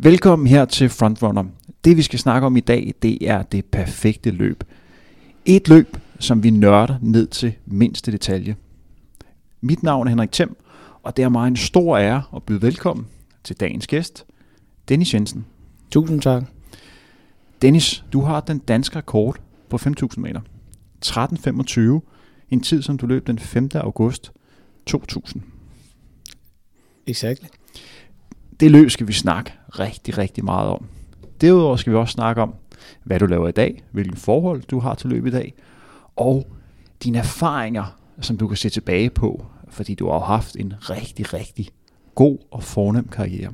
[0.00, 1.44] Velkommen her til Frontrunner.
[1.84, 4.64] Det vi skal snakke om i dag, det er det perfekte løb.
[5.44, 8.56] Et løb, som vi nørder ned til mindste detalje.
[9.60, 10.56] Mit navn er Henrik Thiem,
[11.02, 13.06] og det er mig en stor ære at byde velkommen
[13.44, 14.26] til dagens gæst,
[14.88, 15.46] Dennis Jensen.
[15.90, 16.42] Tusind tak.
[17.62, 20.40] Dennis, du har den danske rekord på 5.000 meter.
[21.06, 22.00] 13.25,
[22.50, 23.70] en tid som du løb den 5.
[23.74, 24.32] august
[24.86, 25.42] 2000.
[27.06, 27.57] Exakt.
[28.60, 30.86] Det løb skal vi snakke rigtig, rigtig meget om.
[31.40, 32.54] Derudover skal vi også snakke om,
[33.04, 35.54] hvad du laver i dag, hvilken forhold du har til løb i dag,
[36.16, 36.46] og
[37.04, 41.68] dine erfaringer, som du kan se tilbage på, fordi du har haft en rigtig, rigtig
[42.14, 43.52] god og fornem karriere.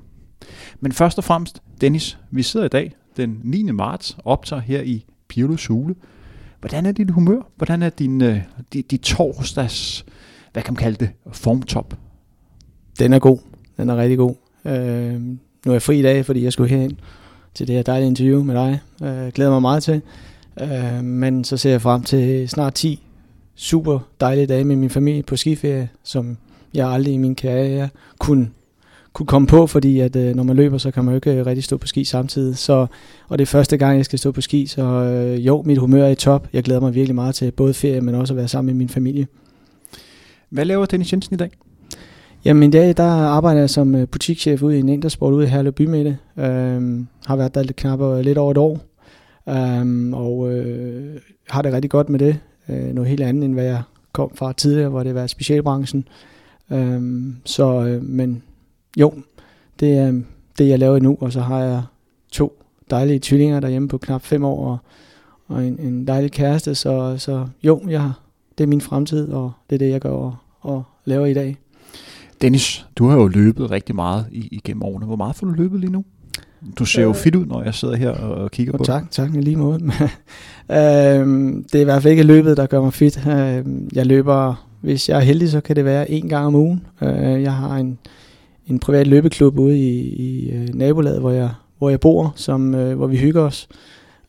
[0.80, 3.62] Men først og fremmest, Dennis, vi sidder i dag den 9.
[3.62, 5.94] marts, optager her i Pirlos Hule.
[6.60, 7.40] Hvordan er dit humør?
[7.56, 10.04] Hvordan er din, øh, uh, dit, dit torsdags,
[10.52, 11.98] hvad kan man kalde det, formtop?
[12.98, 13.38] Den er god.
[13.76, 14.34] Den er rigtig god.
[14.64, 15.20] Øh,
[15.66, 16.92] nu er jeg fri i dag, fordi jeg skulle herind
[17.54, 18.80] til det her dejlige interview med dig.
[19.02, 20.00] Øh, glæder mig meget til.
[20.60, 23.00] Øh, men så ser jeg frem til snart 10
[23.54, 26.36] super dejlige dage med min familie på skiferie, som
[26.74, 28.50] jeg aldrig i min karriere kunne,
[29.12, 31.46] kunne komme på, fordi at øh, når man løber, så kan man jo ikke øh,
[31.46, 32.58] rigtig stå på ski samtidig.
[32.58, 32.86] Så,
[33.28, 36.04] og det er første gang, jeg skal stå på ski, så øh, jo, mit humør
[36.04, 36.48] er i top.
[36.52, 38.88] Jeg glæder mig virkelig meget til både ferie, men også at være sammen med min
[38.88, 39.26] familie.
[40.48, 41.50] Hvad laver Dennis Jensen i dag?
[42.44, 45.48] Jamen i dag, der arbejder jeg som øh, butikschef ude i en Intersport ude i
[45.48, 46.18] Herlev Bymidte.
[46.36, 48.80] Øhm, har været der lidt knap lidt over et år.
[49.48, 52.40] Øhm, og øh, har det rigtig godt med det.
[52.68, 56.08] Øh, noget helt andet, end hvad jeg kom fra tidligere, hvor det var specialbranchen.
[56.70, 58.42] Øhm, så, øh, men
[58.96, 59.12] jo,
[59.80, 60.20] det er
[60.58, 61.16] det, jeg laver nu.
[61.20, 61.82] Og så har jeg
[62.32, 64.78] to dejlige tvillinger derhjemme på knap fem år, og,
[65.46, 66.74] og en, en dejlig kæreste.
[66.74, 68.12] Så, så jo, jeg,
[68.58, 71.58] det er min fremtid, og det er det, jeg gør og, og laver i dag.
[72.42, 75.06] Dennis, du har jo løbet rigtig meget igennem årene.
[75.06, 76.04] Hvor meget får du løbet lige nu?
[76.78, 79.34] Du ser jo øh, fit ud, når jeg sidder her og kigger på tak, Tak,
[79.34, 79.74] i lige måde.
[80.70, 83.26] øhm, det er i hvert fald ikke løbet, der gør mig fit.
[83.26, 86.86] Øhm, jeg løber, hvis jeg er heldig, så kan det være en gang om ugen.
[87.02, 87.98] Øh, jeg har en,
[88.66, 92.96] en privat løbeklub ude i, i øh, nabolaget, hvor jeg, hvor jeg bor, som, øh,
[92.96, 93.68] hvor vi hygger os.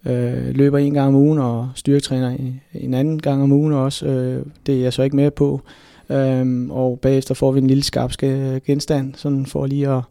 [0.05, 2.37] Øh, løber en gang om ugen og styrketræner
[2.73, 4.05] en anden gang om ugen også.
[4.05, 5.61] Øh, det er jeg så ikke med på.
[6.09, 10.01] Øhm, og bagefter får vi en lille skarp øh, genstand, sådan for lige at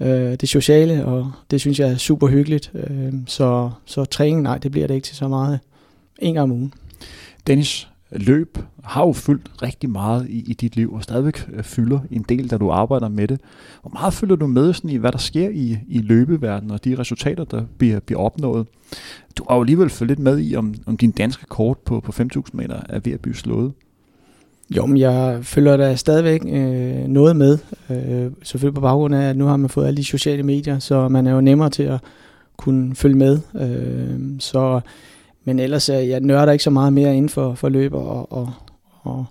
[0.00, 2.72] øh, det sociale, og det synes jeg er super hyggeligt.
[2.74, 5.60] Øh, så, så træning, nej, det bliver det ikke til så meget.
[6.18, 6.72] En gang om ugen.
[7.46, 12.00] Dennis, løb har jo fyldt rigtig meget i, i dit liv, og stadigvæk øh, fylder
[12.10, 13.40] en del, da du arbejder med det.
[13.80, 16.98] Hvor meget følger du med sådan, i, hvad der sker i, i løbeverdenen, og de
[16.98, 18.66] resultater, der bliver, bliver opnået?
[19.38, 22.12] Du har jo alligevel følt lidt med i, om, om din danske kort på, på
[22.12, 23.72] 5.000 meter er ved at blive slået.
[24.70, 27.58] Jo, men jeg følger da stadigvæk øh, noget med.
[27.90, 31.08] Øh, selvfølgelig på baggrund af, at nu har man fået alle de sociale medier, så
[31.08, 32.00] man er jo nemmere til at
[32.56, 33.38] kunne følge med.
[33.54, 34.80] Øh, så,
[35.44, 38.52] men ellers jeg nørder ikke så meget mere inden for, for løber og, og,
[39.02, 39.24] og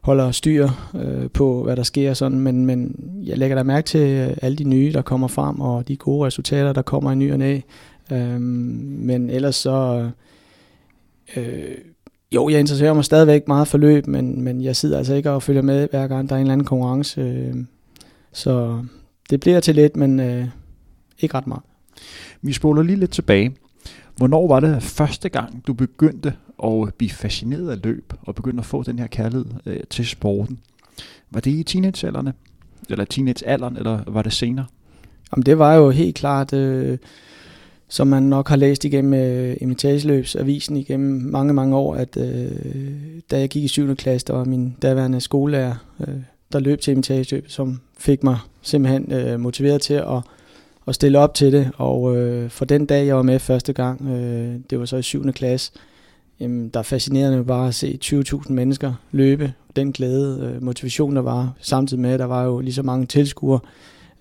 [0.00, 2.14] holder styr øh, på, hvad der sker.
[2.14, 2.40] Sådan.
[2.40, 2.94] Men, men
[3.24, 6.26] jeg lægger da mærke til øh, alle de nye, der kommer frem, og de gode
[6.26, 7.60] resultater, der kommer i ny og næ.
[8.12, 10.08] Øh, men ellers så...
[11.36, 11.74] Øh,
[12.32, 15.42] jo, jeg interesserer mig stadigvæk meget for løb, men, men jeg sidder altså ikke og
[15.42, 17.20] følger med, hver gang der er en eller anden konkurrence.
[17.20, 17.54] Øh,
[18.32, 18.84] så
[19.30, 20.46] det bliver til lidt, men øh,
[21.18, 21.62] ikke ret meget.
[22.42, 23.56] Vi spoler lige lidt tilbage.
[24.16, 28.66] Hvornår var det første gang, du begyndte at blive fascineret af løb, og begyndte at
[28.66, 30.58] få den her kærlighed øh, til sporten?
[31.30, 32.32] Var det i teenagealderne,
[32.90, 34.66] eller teenagealderen, eller var det senere?
[35.32, 36.52] Jamen, det var jo helt klart...
[36.52, 36.98] Øh,
[37.88, 42.50] som man nok har læst igennem øh, Imitageløbsavisen igennem mange, mange år, at øh,
[43.30, 43.96] da jeg gik i 7.
[43.96, 46.14] klasse, der var min daværende skolelærer, øh,
[46.52, 50.20] der løb til imitageløb, som fik mig simpelthen øh, motiveret til at,
[50.86, 51.70] at stille op til det.
[51.76, 55.02] Og øh, for den dag, jeg var med første gang, øh, det var så i
[55.02, 55.32] 7.
[55.32, 55.72] klasse,
[56.40, 59.52] jamen, der fascinerede mig bare at se 20.000 mennesker løbe.
[59.76, 63.06] Den glæde, øh, motivation, der var, samtidig med, at der var jo lige så mange
[63.06, 63.60] tilskuere,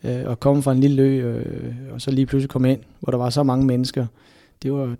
[0.03, 3.12] øh, at komme fra en lille ø, øh, og så lige pludselig komme ind, hvor
[3.12, 4.06] der var så mange mennesker.
[4.63, 4.95] Det var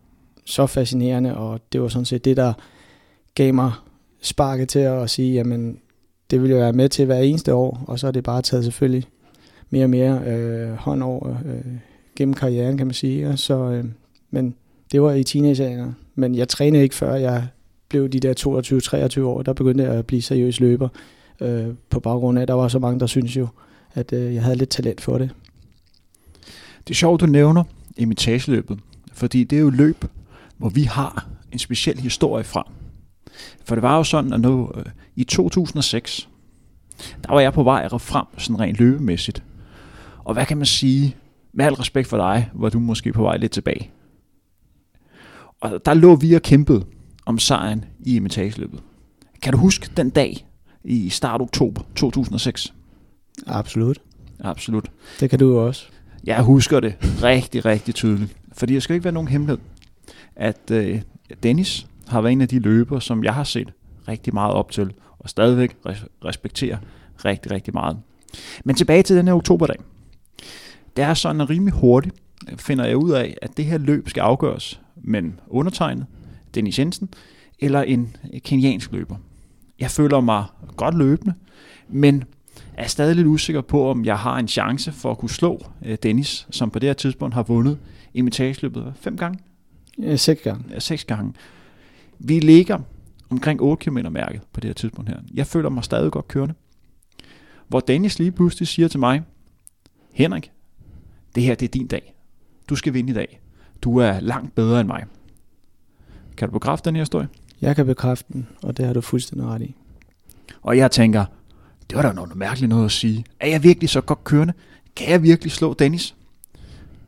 [0.46, 2.54] så fascinerende, og det var sådan set det, der
[3.36, 3.72] gav mig
[4.22, 5.80] sparket til at sige, jamen,
[6.32, 8.64] det vil jeg være med til hver eneste år, og så er det bare taget
[8.64, 9.04] selvfølgelig
[9.70, 11.72] mere og mere øh, hånd over øh,
[12.16, 13.28] gennem karrieren, kan man sige.
[13.30, 13.86] Og så, øh,
[14.32, 14.56] men
[14.92, 17.48] det var i teenageårene, men jeg trænede ikke før jeg
[17.90, 20.88] blev de der 22-23 år, der begyndte jeg at blive seriøs løber
[21.42, 23.48] øh, på baggrund af, at der var så mange, der synes jo,
[23.96, 25.30] at øh, jeg havde lidt talent for det.
[26.88, 27.64] Det er sjovt, du nævner
[27.98, 28.80] imitageløbet,
[29.14, 30.06] fordi det er jo løb,
[30.58, 32.72] hvor vi har en speciel historie fra.
[33.66, 36.30] For det var jo sådan, at nu, øh, i 2006,
[37.24, 39.44] der var jeg på vej frem sådan rent løbemæssigt.
[40.24, 41.16] Og hvad kan man sige,
[41.54, 43.92] med al respekt for dig, var du måske på vej lidt tilbage.
[45.62, 46.86] Og der lå vi og kæmpede
[47.26, 48.84] om sejren i imitageløbet.
[49.42, 50.48] Kan du huske den dag
[50.84, 52.74] i start oktober 2006?
[53.48, 54.02] Absolut.
[54.40, 54.92] Absolut.
[55.20, 55.86] Det kan du også.
[56.24, 58.36] Jeg husker det rigtig, rigtig tydeligt.
[58.54, 59.58] Fordi det skal ikke være nogen hemmelighed,
[60.36, 61.02] at øh,
[61.44, 63.74] Dennis har været en af de løbere, som jeg har set
[64.08, 65.78] rigtig meget op til, og stadigvæk
[66.26, 66.78] respekterer
[67.26, 67.98] rigtig, rigtig meget.
[68.66, 69.78] Men tilbage til den her oktoberdag.
[70.96, 72.16] Det er sådan rimelig hurtigt,
[72.58, 76.06] finder jeg ud af, at det her løb skal afgøres mellem undertegnet,
[76.56, 77.10] Dennis Jensen,
[77.60, 79.16] eller en keniansk løber.
[79.80, 80.44] Jeg føler mig
[80.76, 81.34] godt løbende,
[81.90, 82.24] men
[82.78, 85.98] er stadig lidt usikker på, om jeg har en chance for at kunne slå øh,
[86.04, 87.78] Dennis, som på det her tidspunkt har vundet
[88.14, 89.40] imitageløbet fem gange?
[90.00, 90.64] Ja, seks gange.
[90.70, 91.34] Ja, seks gange.
[92.20, 92.80] Vi ligger
[93.30, 95.18] omkring 8 km mærket på det her tidspunkt her.
[95.34, 96.54] Jeg føler mig stadig godt kørende.
[97.68, 99.24] Hvor Dennis lige pludselig siger til mig,
[100.12, 100.52] Henrik,
[101.36, 102.16] det her det er din dag.
[102.70, 103.42] Du skal vinde i dag.
[103.82, 105.04] Du er langt bedre end mig.
[106.38, 107.28] Kan du bekræfte den her historie?
[107.62, 109.76] Jeg kan bekræfte den, og det har du fuldstændig ret i.
[110.62, 111.26] Og jeg tænker,
[111.90, 113.26] det var da noget mærkeligt noget at sige.
[113.40, 114.54] Er jeg virkelig så godt kørende?
[114.96, 116.16] Kan jeg virkelig slå Dennis?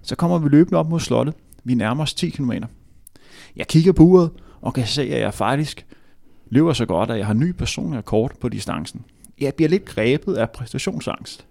[0.02, 1.36] Så kommer vi løbende op mod slottet.
[1.64, 2.52] Vi nærmer os 10 km.
[3.56, 4.30] Jeg kigger på uret
[4.62, 5.86] og kan se, at jeg faktisk
[6.50, 9.06] løber så godt, at jeg har ny personlig rekord på distancen.
[9.40, 11.46] Jeg bliver lidt grebet af præstationsangst.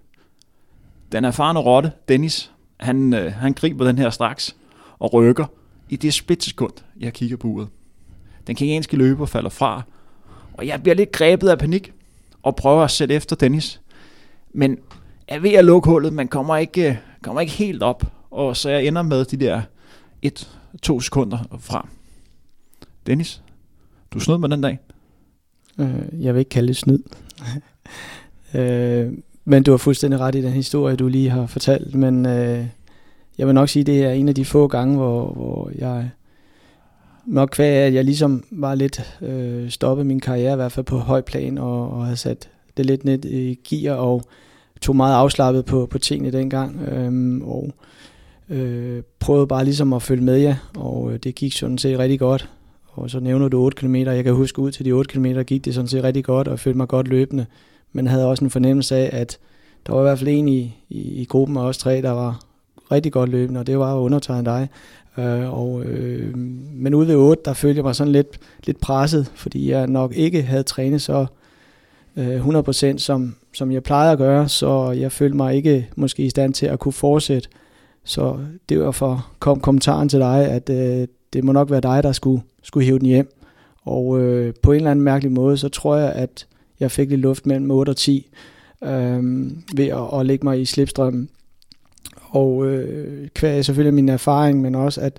[1.12, 4.56] Den erfarne rotte, Dennis, han, øh, han griber den her straks
[4.98, 5.46] og rykker
[5.88, 7.68] i det splitsekund, jeg kigger på uret.
[8.46, 9.82] Den kenyanske løber falder fra,
[10.52, 11.92] og jeg bliver lidt grebet af panik
[12.46, 13.80] og prøver at sætte efter Dennis.
[14.52, 14.78] Men
[15.28, 18.86] er ved at lukke hullet, man kommer ikke, kommer ikke helt op, og så jeg
[18.86, 19.62] ender med de der
[20.26, 21.88] 1-2 sekunder fra.
[23.06, 23.42] Dennis,
[24.10, 24.78] du snød med den dag.
[25.78, 26.98] Øh, jeg vil ikke kalde det snyd.
[28.60, 29.12] øh,
[29.44, 31.94] men du har fuldstændig ret i den historie, du lige har fortalt.
[31.94, 32.66] Men øh,
[33.38, 36.10] jeg vil nok sige, at det er en af de få gange, hvor, hvor jeg
[37.26, 40.98] nok kvæg at jeg ligesom var lidt øh, stoppet min karriere, i hvert fald på
[40.98, 44.22] høj plan, og, og havde sat det lidt ned i gear, og
[44.80, 47.70] tog meget afslappet på, på tingene dengang, øhm, og
[48.48, 52.18] øh, prøvede bare ligesom at følge med jer, og øh, det gik sådan set rigtig
[52.18, 52.50] godt.
[52.86, 55.64] Og så nævner du 8 km, jeg kan huske ud til de 8 km, gik
[55.64, 57.46] det sådan set rigtig godt, og følte mig godt løbende,
[57.92, 59.38] men havde også en fornemmelse af, at
[59.86, 62.40] der var i hvert fald en i, i, i gruppen af os tre, der var
[62.92, 64.68] rigtig godt løbende, og det var undertegnet dig.
[65.18, 66.36] Øh, og, øh,
[66.72, 70.12] men ude ved 8, der følte jeg mig sådan lidt, lidt presset, fordi jeg nok
[70.16, 71.26] ikke havde trænet så
[72.16, 76.30] øh, 100% som, som jeg plejede at gøre, så jeg følte mig ikke måske i
[76.30, 77.48] stand til at kunne fortsætte.
[78.04, 78.36] Så
[78.68, 82.12] det var for kom kommentaren til dig, at øh, det må nok være dig, der
[82.12, 83.32] skulle, skulle hive den hjem.
[83.84, 86.46] Og øh, på en eller anden mærkelig måde, så tror jeg, at
[86.80, 88.30] jeg fik lidt luft mellem 8 og 10
[88.84, 89.22] øh,
[89.76, 91.28] ved at, at lægge mig i slipstrømmen.
[92.36, 95.18] Og øh, kvæg selvfølgelig min erfaring, men også at,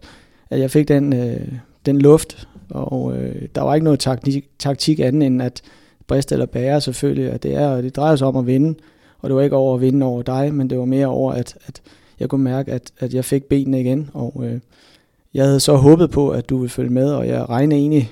[0.50, 1.52] at jeg fik den, øh,
[1.86, 5.62] den luft, og øh, der var ikke noget taktik, taktik anden end at
[6.08, 8.76] briste eller bære selvfølgelig, at det er, og det drejer sig om at vinde,
[9.20, 11.58] og det var ikke over at vinde over dig, men det var mere over, at,
[11.68, 11.82] at
[12.20, 14.60] jeg kunne mærke, at, at jeg fik benene igen, og øh,
[15.34, 18.12] jeg havde så håbet på, at du ville følge med, og jeg regnede egentlig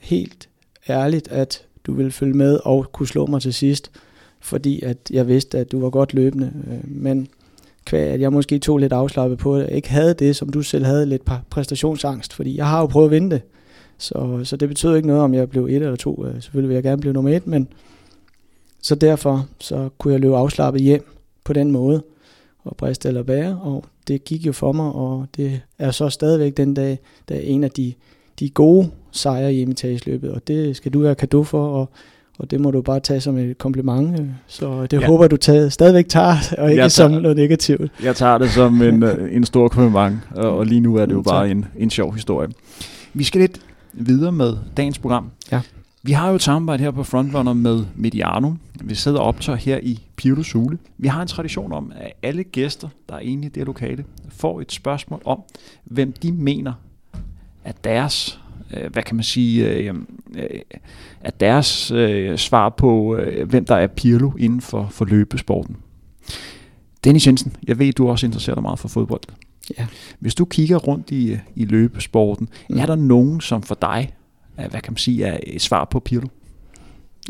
[0.00, 0.48] helt
[0.88, 3.90] ærligt, at du ville følge med og kunne slå mig til sidst,
[4.40, 7.28] fordi at jeg vidste, at du var godt løbende, øh, men
[7.86, 10.84] kvæg, at jeg måske tog lidt afslappet på det, ikke havde det, som du selv
[10.84, 13.42] havde, lidt præstationsangst, fordi jeg har jo prøvet at vinde det.
[13.98, 16.24] Så, så det betød ikke noget, om jeg blev et eller to.
[16.26, 17.68] Øh, selvfølgelig vil jeg gerne blive nummer et, men
[18.82, 21.04] så derfor så kunne jeg løbe afslappet hjem
[21.44, 22.02] på den måde,
[22.64, 26.56] og briste eller bære, og det gik jo for mig, og det er så stadigvæk
[26.56, 27.94] den dag, der er en af de,
[28.38, 31.88] de gode sejre i imitageløbet, og det skal du være kado for, og
[32.38, 34.20] og det må du bare tage som et kompliment.
[34.20, 34.26] Øh.
[34.46, 35.06] Så det ja.
[35.06, 37.92] håber du tager, stadigvæk tager, og ikke tager, som noget negativt.
[38.02, 41.14] Jeg tager det som en, øh, en stor kompliment, og, og lige nu er det
[41.14, 42.48] jo bare en, en sjov historie.
[43.14, 43.60] Vi skal lidt
[43.92, 45.30] videre med dagens program.
[45.52, 45.60] Ja.
[46.02, 48.52] Vi har jo et samarbejde her på Frontrunner med Mediano.
[48.84, 50.78] Vi sidder og optager her i Pirlo Sule.
[50.98, 54.60] Vi har en tradition om, at alle gæster, der er inde i det lokale, får
[54.60, 55.42] et spørgsmål om,
[55.84, 56.72] hvem de mener,
[57.64, 58.40] at deres
[58.74, 59.94] øh, hvad kan man sige, øh,
[60.36, 60.60] øh,
[61.20, 65.76] at deres øh, svar på, øh, hvem der er Pirlo inden for, for løbesporten.
[67.04, 69.22] Dennis Jensen, jeg ved, du også interesserer dig meget for fodbold.
[69.78, 69.86] Ja.
[70.18, 72.78] Hvis du kigger rundt i, i løbesporten, mm.
[72.78, 74.14] er der nogen, som for dig,
[74.56, 76.28] er, hvad kan man sige, er et svar på Pirlo?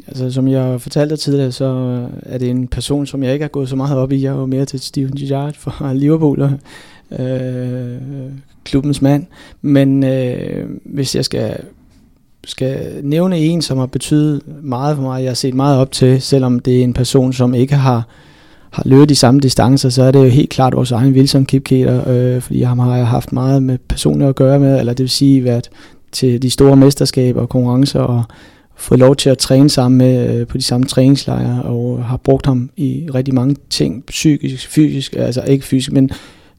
[0.06, 3.48] Altså, som jeg fortalte dig tidligere, så er det en person, som jeg ikke har
[3.48, 4.22] gået så meget op i.
[4.22, 6.52] Jeg er jo mere til Steven Gerrard fra Liverpool, og,
[7.18, 7.96] øh,
[8.64, 9.26] klubbens mand.
[9.62, 11.56] Men øh, hvis jeg skal,
[12.44, 16.22] skal nævne en, som har betydet meget for mig, jeg har set meget op til,
[16.22, 18.06] selvom det er en person, som ikke har
[18.76, 22.08] har løbet de samme distancer, så er det jo helt klart vores egen Wilson Kipketer,
[22.08, 25.10] øh, fordi ham har jeg haft meget med personligt at gøre med, eller det vil
[25.10, 25.70] sige været
[26.12, 28.24] til de store mesterskaber og konkurrencer, og
[28.76, 32.46] fået lov til at træne sammen med øh, på de samme træningslejre, og har brugt
[32.46, 36.10] ham i rigtig mange ting, psykisk, fysisk, altså ikke fysisk, men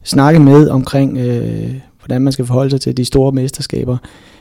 [0.08, 3.96] snakke med omkring, øh, hvordan man skal forholde sig til de store mesterskaber.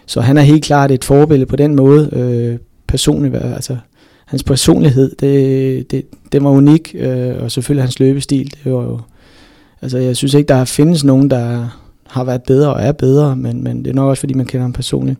[0.06, 3.78] Så han er helt klart et forbillede på den måde, øh, personligt, altså
[4.26, 9.00] hans personlighed, det, det, det var unik, øh, og selvfølgelig hans løbestil, det var jo,
[9.82, 11.68] altså jeg synes ikke, der findes nogen, der
[12.08, 14.62] har været bedre og er bedre, men, men det er nok også, fordi man kender
[14.62, 15.20] ham personligt.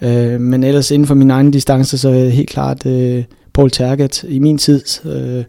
[0.00, 3.70] Øh, men ellers inden for min egen distance, så er det helt klart øh, Paul
[3.70, 4.82] Tergat i min tid.
[5.04, 5.44] Øh,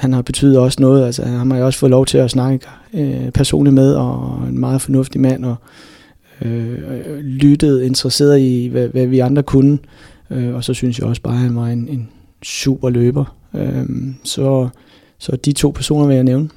[0.00, 2.66] han har betydet også noget, altså han har jeg også fået lov til at snakke
[2.94, 5.56] øh, personligt med, og en meget fornuftig mand, og
[6.42, 9.78] øh, lyttet, interesseret i, hvad, hvad vi andre kunne.
[10.30, 12.08] Øh, og så synes jeg også bare, at han var en, en
[12.42, 13.36] super løber.
[13.54, 13.84] Øh,
[14.24, 14.68] så,
[15.18, 16.48] så de to personer vil jeg nævne.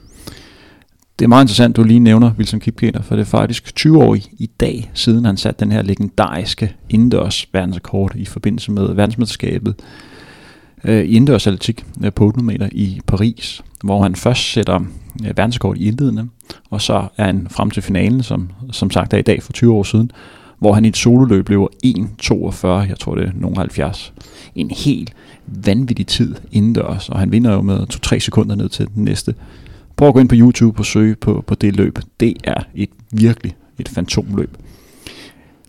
[1.19, 4.15] Det er meget interessant, du lige nævner Wilson Kipketer, for det er faktisk 20 år
[4.15, 9.75] i, i dag, siden han satte den her legendariske indendørs verdensrekord i forbindelse med verdensmesterskabet
[10.83, 14.79] øh, i indendørs atletik øh, på 800 meter i Paris, hvor han først sætter
[15.25, 16.27] øh, verdenskort i indledende,
[16.69, 19.73] og så er han frem til finalen, som, som sagt er i dag for 20
[19.73, 20.11] år siden,
[20.59, 24.13] hvor han i et sololøb løber 1.42, jeg tror det er nogen 70.
[24.55, 25.13] En helt
[25.47, 29.35] vanvittig tid indendørs, og han vinder jo med 2-3 sekunder ned til den næste.
[29.95, 31.99] Prøv at gå ind på YouTube og søge på, på det løb.
[32.19, 34.57] Det er et virkelig et fantomløb.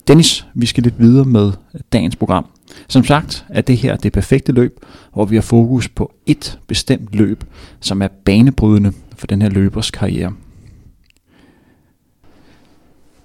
[0.07, 1.51] Dennis, vi skal lidt videre med
[1.93, 2.45] dagens program.
[2.87, 4.79] Som sagt er det her det perfekte løb,
[5.13, 7.43] hvor vi har fokus på et bestemt løb,
[7.79, 10.33] som er banebrydende for den her løbers karriere.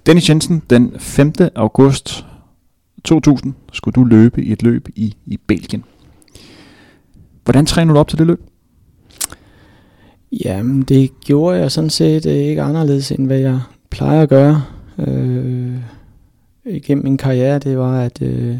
[0.05, 1.33] Dennis Jensen, den 5.
[1.55, 2.25] august
[3.03, 5.83] 2000 skulle du løbe i et løb i, i Belgien.
[7.43, 8.41] Hvordan træner du op til det løb?
[10.45, 14.63] Jamen, det gjorde jeg sådan set øh, ikke anderledes, end hvad jeg plejer at gøre.
[14.97, 15.75] Øh,
[16.65, 18.57] igennem min karriere, det var, at øh,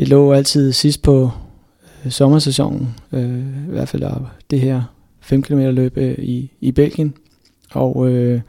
[0.00, 1.30] det lå altid sidst på
[2.04, 3.38] øh, sommersæsonen, øh,
[3.68, 4.04] i hvert fald
[4.50, 4.82] det her
[5.20, 7.14] 5 km løb øh, i, i Belgien.
[7.70, 8.40] Og øh,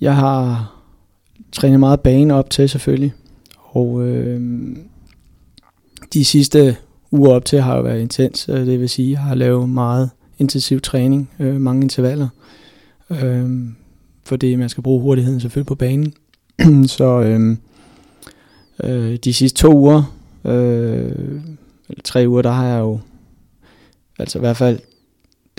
[0.00, 0.72] jeg har
[1.52, 3.12] trænet meget bane op til selvfølgelig,
[3.58, 4.40] og øh,
[6.12, 6.76] de sidste
[7.10, 9.68] uger op til har jo været intens, øh, det vil sige, at jeg har lavet
[9.68, 12.28] meget intensiv træning, øh, mange intervaller,
[13.10, 13.50] øh,
[14.24, 16.12] fordi man skal bruge hurtigheden selvfølgelig på banen.
[16.96, 17.56] så øh,
[18.84, 21.12] øh, de sidste to uger, øh,
[21.88, 22.98] eller tre uger, der har jeg jo,
[24.18, 24.78] altså i hvert fald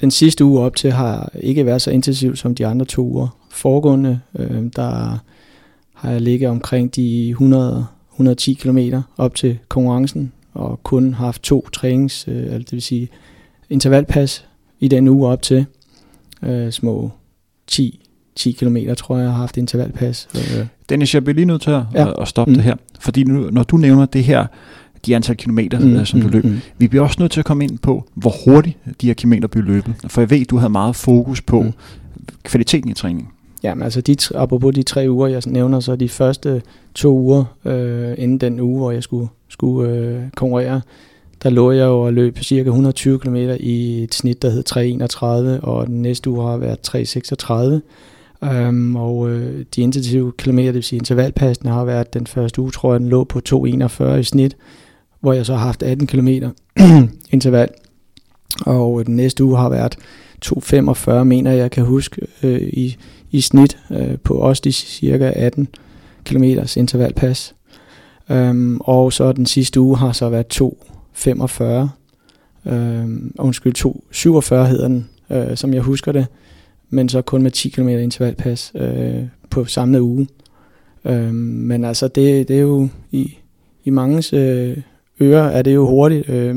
[0.01, 3.37] den sidste uge op til, har ikke været så intensiv som de andre to uger.
[3.49, 5.19] Foregående, øh, der
[5.93, 7.35] har jeg ligget omkring de
[8.19, 8.77] 100-110 km
[9.17, 13.09] op til konkurrencen, og kun haft to trænings, øh, altså det vil sige
[13.69, 14.45] intervalpas
[14.79, 15.65] i den uge op til.
[16.43, 17.11] Øh, små
[17.67, 18.03] 10,
[18.41, 20.27] 10 km, tror jeg, har haft intervalpas.
[20.35, 20.65] Øh.
[20.89, 22.21] Dennis, jeg bliver lige nødt til at, ja.
[22.21, 22.55] at stoppe mm.
[22.55, 22.75] det her.
[22.99, 24.45] Fordi nu, når du nævner det her,
[25.05, 26.59] de antal kilometer, mm, øh, som du mm, løb, mm.
[26.77, 29.65] vi bliver også nødt til at komme ind på, hvor hurtigt de her kilometer bliver
[29.65, 29.93] løbet.
[30.07, 31.73] For jeg ved, du havde meget fokus på mm.
[32.43, 33.27] kvaliteten i træningen.
[33.63, 36.61] Ja, men altså de, apropos de tre uger, jeg nævner, så de første
[36.95, 40.81] to uger, øh, inden den uge, hvor jeg skulle, skulle øh, konkurrere,
[41.43, 44.63] der lå jeg jo og løb cirka 120 km i et snit, der hed
[45.59, 47.81] 3.31, og den næste uge har været 3.36.
[48.43, 52.71] Øhm, og øh, de intensive kilometer, det vil sige intervalpassene, har været den første uge,
[52.71, 54.57] tror jeg, den lå på 2.41 i snit,
[55.19, 56.27] hvor jeg så har haft 18 km
[57.31, 57.69] interval.
[58.65, 59.97] Og øh, den næste uge har været
[60.45, 62.97] 2.45, mener jeg kan huske, øh, i,
[63.31, 65.67] i snit øh, på også de cirka 18
[66.25, 66.43] km
[66.77, 67.55] intervalpas.
[68.29, 71.89] Øhm, og så den sidste uge har så været 2 45.
[72.65, 73.05] Øh,
[73.39, 76.27] undskyld, 2,47 hedder den, øh, som jeg husker det,
[76.91, 80.27] men så kun med 10 km intervalpas øh, på samme uge.
[81.05, 83.37] Øh, men altså, det, det er jo i,
[83.83, 84.77] i mange øh,
[85.21, 86.55] ører er det jo hurtigt, øh,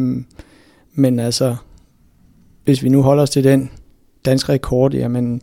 [0.95, 1.57] men altså,
[2.65, 3.71] hvis vi nu holder os til den
[4.25, 5.41] danske rekord, jamen,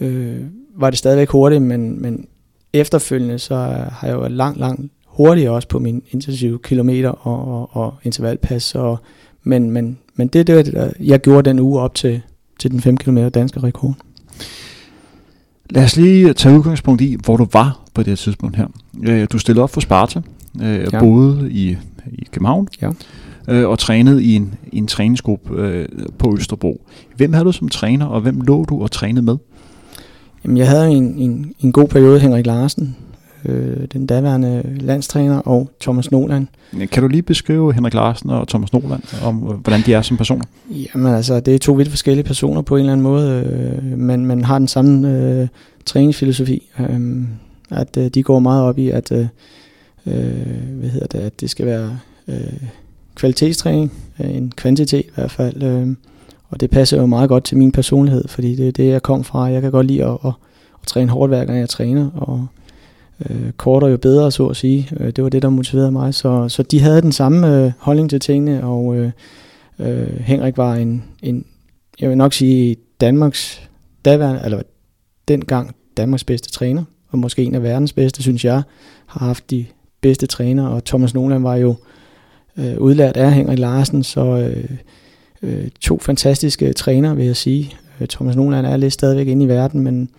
[0.00, 0.40] øh,
[0.76, 2.26] var det stadigvæk hurtigt, men, men
[2.72, 3.56] efterfølgende, så
[3.92, 8.74] har jeg jo langt, langt hurtigere også på min intensive kilometer og, og, og intervalpas.
[8.74, 8.98] Og,
[9.42, 12.22] men, men, men det er det, jeg gjorde den uge op til,
[12.58, 13.94] til den 5 km danske rekord.
[15.70, 18.66] Lad os lige tage udgangspunkt i, hvor du var på det her tidspunkt her.
[19.02, 20.20] Øh, du stillede op for Sparta,
[20.62, 20.98] øh, ja.
[20.98, 21.76] boede i,
[22.12, 22.90] i København, ja.
[23.48, 26.86] øh, og trænede i en, i en træningsgruppe øh, på Østerbro.
[27.16, 29.36] Hvem havde du som træner, og hvem lå du og trænede med?
[30.44, 32.96] Jamen, jeg havde en, en, en god periode, Henrik Larsen,
[33.44, 36.46] øh, den daværende landstræner, og Thomas Noland.
[36.92, 40.44] Kan du lige beskrive Henrik Larsen og Thomas Noland, om hvordan de er som personer?
[40.70, 44.26] Jamen altså, det er to vidt forskellige personer på en eller anden måde, øh, men
[44.26, 45.48] man har den samme øh,
[45.86, 47.22] træningsfilosofi, øh,
[47.70, 49.26] at øh, de går meget op i, at, øh,
[50.04, 51.98] hvad hedder det, at det skal være
[52.28, 52.68] øh,
[53.14, 55.88] kvalitetstræning, øh, en kvantitet i hvert fald, øh,
[56.48, 59.24] og det passer jo meget godt til min personlighed, fordi det er det, jeg kom
[59.24, 59.42] fra.
[59.42, 60.32] Jeg kan godt lide at, at,
[60.82, 62.46] at træne hårdt hver gang jeg træner, og
[63.30, 64.88] øh, kortere jo bedre, så at sige.
[65.00, 66.14] Øh, det var det, der motiverede mig.
[66.14, 69.10] Så, så de havde den samme øh, holdning til tingene, og øh,
[69.78, 71.44] øh, Henrik var en, en,
[72.00, 73.68] jeg vil nok sige, Danmarks
[74.04, 74.62] daværende, eller
[75.28, 78.62] dengang Danmarks bedste træner, og måske en af verdens bedste, synes jeg,
[79.06, 79.66] har haft de
[80.00, 81.74] bedste træner, og Thomas Nolan var jo
[82.58, 84.70] øh, udlært af Henrik Larsen, så øh,
[85.42, 87.72] øh, to fantastiske træner, vil jeg sige.
[88.00, 90.10] Øh, Thomas Nolan er lidt stadigvæk inde i verden, men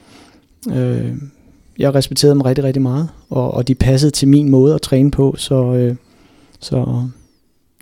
[0.72, 1.12] øh,
[1.79, 5.12] jeg respekterede dem rigtig, rigtig meget, og, og de passede til min måde at træne
[5.12, 5.96] på, så, øh,
[6.60, 7.08] så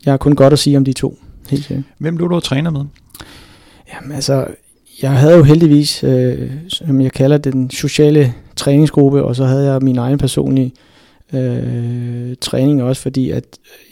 [0.06, 1.18] jeg har kun godt at sige om de to.
[1.50, 1.86] Helt sikkert.
[1.98, 2.82] Hvem blev du træner med?
[3.94, 4.46] Jamen altså,
[5.02, 9.72] jeg havde jo heldigvis, øh, som jeg kalder det, den sociale træningsgruppe, og så havde
[9.72, 10.74] jeg min egen personlige
[11.34, 13.44] øh, træning også, fordi at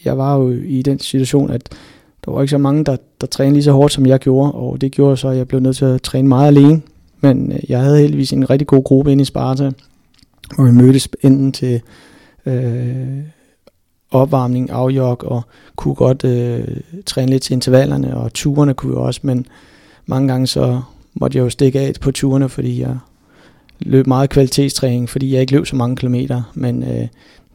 [0.05, 1.69] jeg var jo i den situation, at
[2.25, 4.81] der var ikke så mange, der, der trænede lige så hårdt, som jeg gjorde, og
[4.81, 6.81] det gjorde så, at jeg blev nødt til at træne meget alene.
[7.21, 9.71] Men øh, jeg havde heldigvis en rigtig god gruppe inde i Sparta,
[10.55, 11.81] hvor vi mødtes enten til
[12.45, 13.23] øh,
[14.11, 15.41] opvarmning, afjog, og
[15.75, 16.67] kunne godt øh,
[17.05, 19.45] træne lidt til intervallerne, og turene kunne vi også, men
[20.05, 20.81] mange gange så
[21.13, 22.97] måtte jeg jo stikke af på turene, fordi jeg
[23.79, 27.07] løb meget kvalitetstræning, fordi jeg ikke løb så mange kilometer, men øh,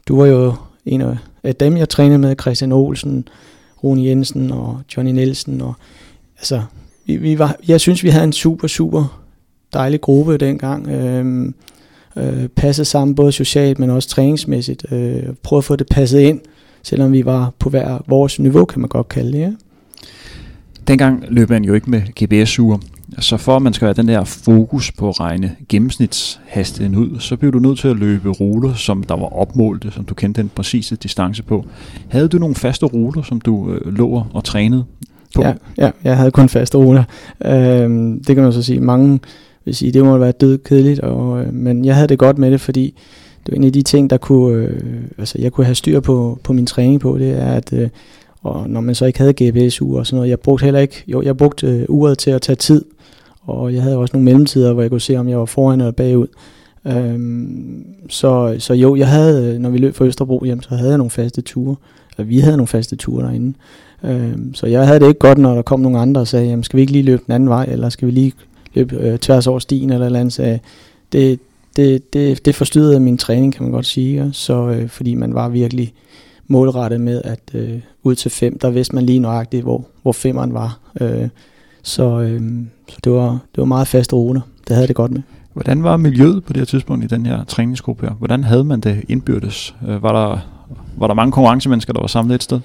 [0.08, 0.54] du var jo
[0.86, 1.02] en
[1.42, 3.28] af dem, jeg trænede med, Christian Olsen,
[3.84, 5.74] Rune Jensen og Johnny Nielsen, og
[6.38, 6.62] altså,
[7.06, 9.22] vi, vi var, jeg synes, vi havde en super, super
[9.72, 11.52] dejlig gruppe dengang, øh,
[12.16, 16.40] øh, passet sammen både socialt, men også træningsmæssigt, øh, prøve at få det passet ind,
[16.82, 19.52] selvom vi var på hver vores niveau, kan man godt kalde det, ja.
[20.88, 22.80] Dengang løb man jo ikke med GPS-ure,
[23.18, 27.36] så for at man skal have den der fokus på at regne gennemsnitshastigheden ud, så
[27.36, 30.50] blev du nødt til at løbe ruter, som der var opmålte, som du kendte den
[30.54, 31.64] præcise distance på.
[32.08, 34.84] Havde du nogle faste ruter, som du øh, lå og trænede
[35.34, 35.42] på?
[35.42, 37.04] Ja, ja, jeg havde kun faste ruter.
[37.44, 38.80] Øhm, det kan man så sige.
[38.80, 39.20] Mange
[39.66, 42.50] vil sige, det må være død kedeligt, og, øh, men jeg havde det godt med
[42.50, 42.94] det, fordi
[43.46, 44.80] det var en af de ting, der kunne, øh,
[45.18, 47.88] altså jeg kunne have styr på, på min træning på, det er, at øh,
[48.46, 51.22] og når man så ikke havde gps og sådan noget, jeg brugte heller ikke, jo,
[51.22, 52.84] jeg brugte øh, uret til at tage tid,
[53.40, 55.92] og jeg havde også nogle mellemtider, hvor jeg kunne se, om jeg var foran eller
[55.92, 56.26] bagud.
[56.86, 60.88] Øhm, så, så jo, jeg havde, øh, når vi løb fra Østerbro hjem, så havde
[60.88, 61.76] jeg nogle faste ture,
[62.18, 63.54] og vi havde nogle faste ture derinde.
[64.04, 66.62] Øhm, så jeg havde det ikke godt, når der kom nogle andre og sagde, jamen
[66.62, 68.32] skal vi ikke lige løbe den anden vej, eller skal vi lige
[68.76, 70.32] løbe øh, tværs over stien eller eller andet.
[70.32, 70.58] Så
[71.12, 71.40] det,
[71.76, 74.24] det, det, det forstyrrede min træning, kan man godt sige.
[74.24, 74.28] Ja.
[74.32, 75.92] Så, øh, fordi man var virkelig
[76.46, 80.54] målrettet med, at øh, ud til fem, der vidste man lige nøjagtigt, hvor, hvor femmeren
[80.54, 80.78] var.
[81.00, 81.28] Øh,
[81.82, 82.42] så øh,
[82.88, 84.40] så det, var, det var meget faste ruter.
[84.68, 85.22] Det havde det godt med.
[85.52, 88.14] Hvordan var miljøet på det her tidspunkt i den her træningsgruppe her?
[88.14, 89.74] Hvordan havde man det indbyrdes?
[89.88, 90.38] Øh, var der,
[90.96, 92.60] var der mange konkurrencemennesker, der var samlet et sted?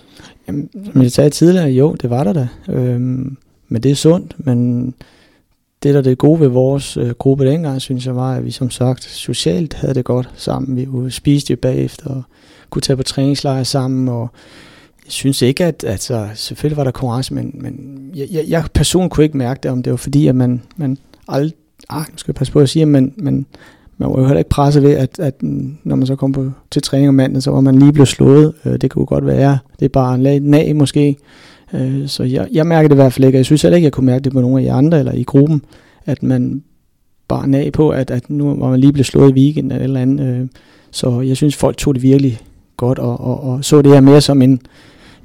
[0.47, 2.47] Jamen, som jeg sagde tidligere, jo, det var der da.
[2.69, 3.38] Øhm,
[3.69, 4.93] men det er sundt, men
[5.84, 8.70] det, der det gode ved vores øh, gruppe dengang, synes jeg var, at vi som
[8.70, 10.78] sagt socialt havde det godt sammen.
[10.78, 12.24] Vi spiste jo bagefter og
[12.70, 14.30] kunne tage på træningslejre sammen, og
[15.06, 19.13] jeg synes ikke, at altså, selvfølgelig var der konkurrence, men, men jeg, jeg, jeg personligt
[19.13, 21.54] kunne ikke mærke det, om det var fordi, at man, man aldrig,
[21.89, 23.46] ah, nu skal jeg passe på at sige, men, men
[23.98, 25.44] man var jo heller ikke presset ved, at, at
[25.84, 28.54] når man så kom på, til træning om mandagen, så var man lige blevet slået.
[28.65, 31.17] Øh, det kunne godt være, det er bare en nag måske.
[31.74, 33.86] Øh, så jeg, jeg mærker det i hvert fald ikke, og jeg synes heller ikke,
[33.86, 35.62] jeg kunne mærke det på nogen af de andre, eller i gruppen,
[36.06, 36.64] at man
[37.28, 40.02] bare nag på, at, at nu var man lige blevet slået i weekenden eller, eller
[40.02, 40.26] andet.
[40.26, 40.48] Øh,
[40.92, 42.40] så jeg synes, folk tog det virkelig
[42.78, 44.62] godt, og, og, og så det her mere som en,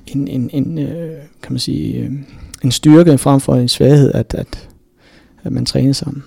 [0.07, 2.11] en, en, en øh, kan man sige, øh,
[2.65, 4.69] en styrke frem for en svaghed, at, at,
[5.45, 6.23] at man træner sammen.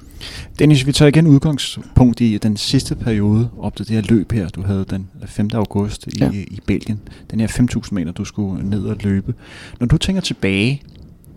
[0.60, 4.50] Dennis, vi tager igen udgangspunkt i den sidste periode op til det her løb her,
[4.50, 5.50] du havde den 5.
[5.54, 6.32] august i, ja.
[6.32, 7.00] i Belgien.
[7.32, 9.34] Den her 5.000 meter, du skulle ned og løbe.
[9.80, 10.82] Når du tænker tilbage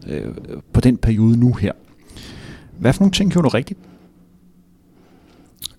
[0.07, 0.29] øh,
[0.73, 1.73] på den periode nu her,
[2.79, 3.81] hvad for nogle ting gjorde du rigtigt?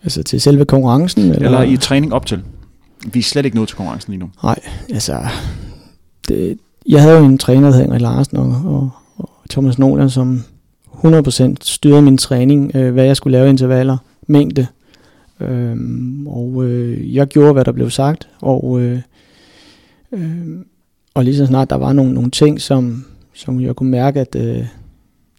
[0.03, 1.23] Altså til selve konkurrencen?
[1.23, 2.43] Eller, eller i træning op til?
[3.13, 4.29] Vi er slet ikke nået til konkurrencen lige nu.
[4.43, 5.27] Nej, altså...
[6.27, 6.57] Det,
[6.89, 10.43] jeg havde jo en træner, der hedder Henrik Larsen og, og, og Thomas Nolan, som
[11.05, 14.67] 100% styret min træning, øh, hvad jeg skulle lave intervaller, mængde.
[15.39, 18.99] Øhm, og øh, jeg gjorde, hvad der blev sagt, og, øh,
[20.11, 20.47] øh,
[21.13, 24.35] og lige så snart der var nogle, nogle ting, som, som jeg kunne mærke, at
[24.35, 24.65] øh,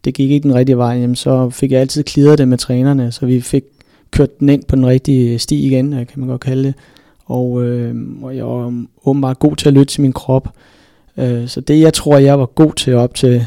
[0.04, 3.12] det gik ikke den rigtige vej, jamen, så fik jeg altid klidret det med trænerne,
[3.12, 3.64] så vi fik
[4.10, 6.74] kørt den ind på den rigtige sti igen, øh, kan man godt kalde det.
[7.24, 10.48] og, øh, og jeg var åbenbart god til at lytte til min krop.
[11.16, 13.46] Øh, så det, jeg tror, jeg var god til op til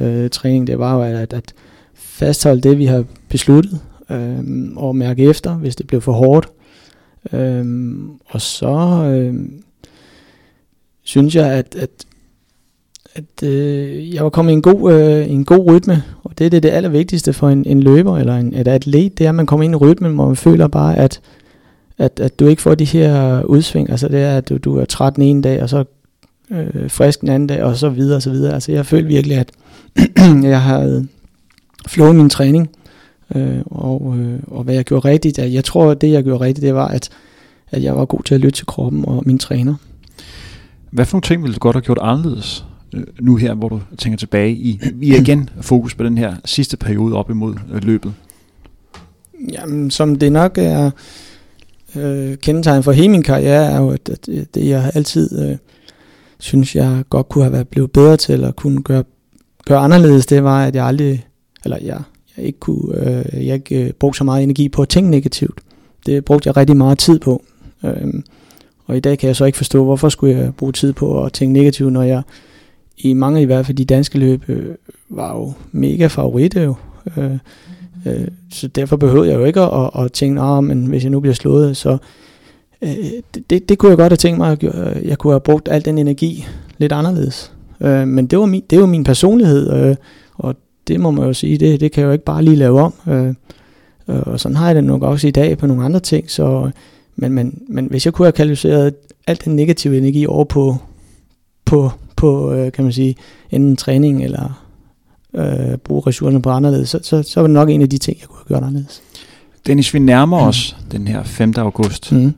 [0.00, 1.54] øh, træning, det var jo at, at
[1.94, 4.38] fastholde det, vi har besluttet, øh,
[4.76, 6.48] og mærke efter, hvis det blev for hårdt.
[7.32, 7.64] Øh,
[8.26, 9.34] og så øh,
[11.02, 11.90] synes jeg, at, at,
[13.14, 16.50] at øh, jeg var kommet i en god, øh, en god rytme, og det er
[16.50, 19.46] det, det allervigtigste for en, en løber eller en, et atlet, det er, at man
[19.46, 21.20] kommer ind i rytmen, hvor man føler bare, at,
[21.98, 23.90] at, at du ikke får de her udsving.
[23.90, 25.84] Altså det er, at du, du er træt den ene dag, og så
[26.50, 28.54] øh, frisk den anden dag, og så videre og så videre.
[28.54, 29.50] Altså jeg følte virkelig, at
[30.52, 31.08] jeg havde
[31.86, 32.70] flået min træning,
[33.34, 35.38] øh, og, øh, og hvad jeg gjorde rigtigt.
[35.38, 37.08] Jeg tror, at det jeg gjorde rigtigt, det var, at,
[37.70, 39.74] at jeg var god til at lytte til kroppen og min træner.
[40.90, 43.80] Hvad for nogle ting ville du godt have gjort anderledes øh, nu her, hvor du
[43.98, 48.12] tænker tilbage i, er igen fokus på den her sidste periode op imod øh, løbet?
[49.52, 50.90] Jamen, som det nok er
[51.96, 55.56] øh, kendetegn for hele min karriere, er jo, at, at det jeg altid øh,
[56.40, 59.04] synes, jeg godt kunne have været blevet bedre til, at kunne gøre,
[59.66, 61.26] gøre anderledes, det var, at jeg aldrig,
[61.64, 62.02] eller jeg,
[62.36, 65.60] jeg ikke kunne, øh, jeg ikke øh, brugte så meget energi på at tænke negativt.
[66.06, 67.42] Det brugte jeg rigtig meget tid på.
[67.84, 68.14] Øh,
[68.86, 71.32] og i dag kan jeg så ikke forstå, hvorfor skulle jeg bruge tid på at
[71.32, 72.22] tænke negativt, når jeg
[72.98, 74.74] i mange i hvert fald de danske løb øh,
[75.08, 76.74] var jo mega favoritter jo.
[77.16, 77.38] Øh,
[78.06, 81.20] øh, så derfor behøvede jeg jo ikke at, at tænke, ah, men hvis jeg nu
[81.20, 81.98] bliver slået, så
[82.82, 82.96] øh,
[83.50, 84.62] det, det kunne jeg godt have tænkt mig, at
[85.04, 86.46] jeg kunne have brugt al den energi
[86.78, 87.52] lidt anderledes.
[87.80, 89.96] Øh, men det var, min, det var min personlighed, øh,
[90.34, 90.56] og
[90.88, 92.94] det må man jo sige, det, det kan jeg jo ikke bare lige lave om.
[93.06, 93.34] Øh,
[94.06, 96.70] og sådan har jeg det nok også i dag på nogle andre ting, så
[97.16, 98.94] men, men, men hvis jeg kunne have kvalificeret
[99.26, 100.76] al den negative energi over på,
[101.64, 103.16] på, på øh, kan man sige,
[103.50, 104.64] enten træning eller
[105.34, 108.18] øh, bruge ressourcerne på anderledes, så, så, så var det nok en af de ting,
[108.20, 109.02] jeg kunne have gjort anderledes.
[109.66, 110.48] Dennis, vi nærmer mm.
[110.48, 111.54] os den her 5.
[111.56, 112.12] august.
[112.12, 112.34] Mm.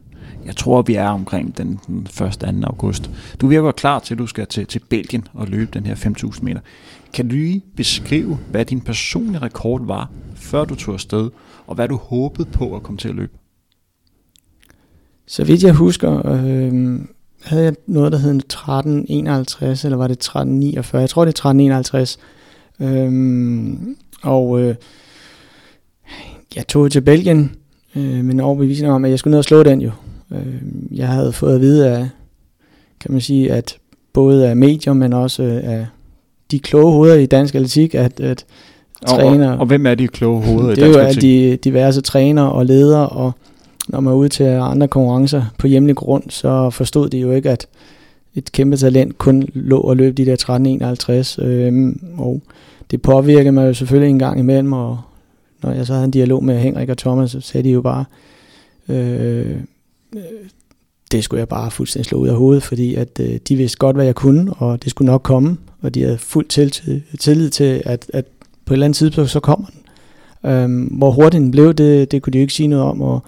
[0.47, 2.33] Jeg tror, vi er omkring den, den 1.
[2.41, 2.47] 2.
[2.63, 3.11] august.
[3.41, 6.43] Du virker klar til, at du skal til, til Belgien og løbe den her 5.000
[6.43, 6.61] meter.
[7.13, 11.31] Kan du lige beskrive, hvad din personlige rekord var, før du tog afsted,
[11.67, 13.33] og hvad du håbede på at komme til at løbe?
[15.27, 17.01] Så vidt jeg husker, øh,
[17.43, 21.01] havde jeg noget, der hed 1351, eller var det 1349?
[21.01, 22.19] Jeg tror, det er 1351.
[22.81, 24.75] Øh, og øh,
[26.57, 27.57] jeg tog til Belgien
[27.97, 29.91] øh, med en overbevisning om, at jeg skulle ned og slå den jo.
[30.33, 30.55] Øh,
[30.91, 32.09] jeg havde fået at vide af,
[33.01, 33.77] kan man sige, at
[34.13, 35.87] både af medier, men også af
[36.51, 38.45] de kloge hoveder i dansk atletik, at, at
[39.07, 39.49] træner...
[39.49, 41.23] Og, og, og hvem er de kloge hoveder i dansk atletik?
[41.23, 43.33] Det er jo de diverse træner og ledere og
[43.91, 47.51] når man er ude til andre konkurrencer på hjemlig grund, så forstod de jo ikke,
[47.51, 47.67] at
[48.35, 51.45] et kæmpe talent kun lå og løb de der 13.51.
[51.45, 52.43] Øhm, og
[52.91, 54.99] det påvirkede mig jo selvfølgelig en gang imellem, og
[55.63, 58.05] når jeg så havde en dialog med Henrik og Thomas, så sagde de jo bare,
[58.89, 59.57] øh, øh,
[61.13, 63.97] det skulle jeg bare fuldstændig slå ud af hovedet, fordi at øh, de vidste godt,
[63.97, 67.51] hvad jeg kunne, og det skulle nok komme, og de havde fuld til, til, tillid
[67.51, 68.25] til, at, at
[68.65, 69.81] på et eller andet tidspunkt, så kommer den.
[70.51, 73.23] Øhm, hvor hurtigt den blev, det, det kunne de jo ikke sige noget om, og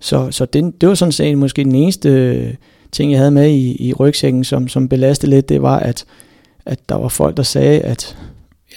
[0.00, 2.54] så, så det, det var sådan set måske den eneste øh,
[2.92, 6.04] ting, jeg havde med i, i rygsækken, som, som belastede lidt, det var, at,
[6.66, 8.16] at der var folk, der sagde, at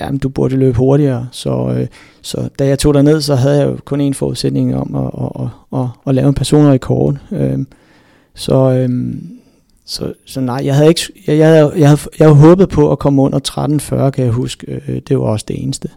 [0.06, 1.28] jamen, du burde løbe hurtigere.
[1.32, 1.88] Så, øh,
[2.22, 5.48] så da jeg tog ned, så havde jeg jo kun en forudsætning om at, at,
[5.74, 7.18] at, at, at lave en personrekord.
[7.32, 7.60] Øh,
[8.36, 9.16] så, øh,
[9.86, 12.92] så, så nej, jeg havde ikke, jeg, jeg, havde, jeg, havde, jeg havde håbet på
[12.92, 14.82] at komme under 13.40, kan jeg huske.
[14.88, 15.90] Øh, det var også det eneste.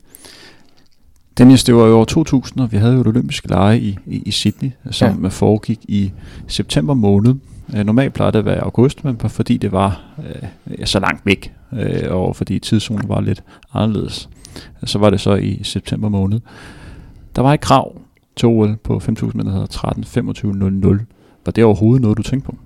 [1.39, 4.23] Dennis, det var jo år 2000, og vi havde jo det olympiske lege i, i,
[4.27, 5.29] i Sydney, som ja.
[5.29, 6.13] foregik i
[6.49, 7.35] september måned.
[7.77, 11.27] Øh, normalt plejede det at være i august, men fordi det var øh, så langt
[11.27, 13.43] væk, øh, og fordi tidszonen var lidt
[13.75, 14.29] anderledes,
[14.85, 16.41] så var det så i september måned.
[17.37, 17.97] Der var et krav
[18.37, 21.05] til OL på 5.000 meter, der hedder 13.25.00.
[21.45, 22.57] Var det overhovedet noget, du tænkte på?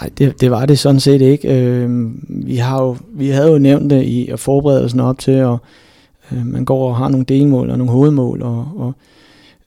[0.00, 1.62] Nej, det, det var det sådan set ikke.
[1.62, 5.42] Øh, vi, har jo, vi havde jo nævnt det i at forberede os op til,
[5.44, 5.60] og
[6.32, 8.92] Øh, man går og har nogle delmål og nogle hovedmål, og, og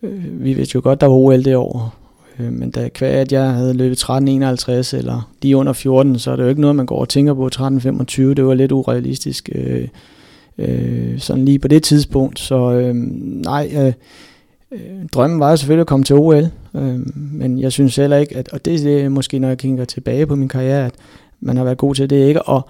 [0.04, 1.94] øh, vi vidste jo godt, der var OL det år.
[2.42, 6.36] Øh, men da kvæg, at jeg havde løbet 13.51 eller lige under 14, så er
[6.36, 8.22] det jo ikke noget, man går og tænker på 13.25.
[8.22, 9.88] Det var lidt urealistisk øh,
[10.58, 12.40] øh, sådan lige på det tidspunkt.
[12.40, 13.94] Så øh, nej, øh,
[14.72, 14.80] øh
[15.14, 18.66] drømmen var selvfølgelig at komme til OL, øh, men jeg synes heller ikke, at, og
[18.66, 20.94] det er det, måske, når jeg kigger tilbage på min karriere, at
[21.40, 22.62] man har været god til det ikke at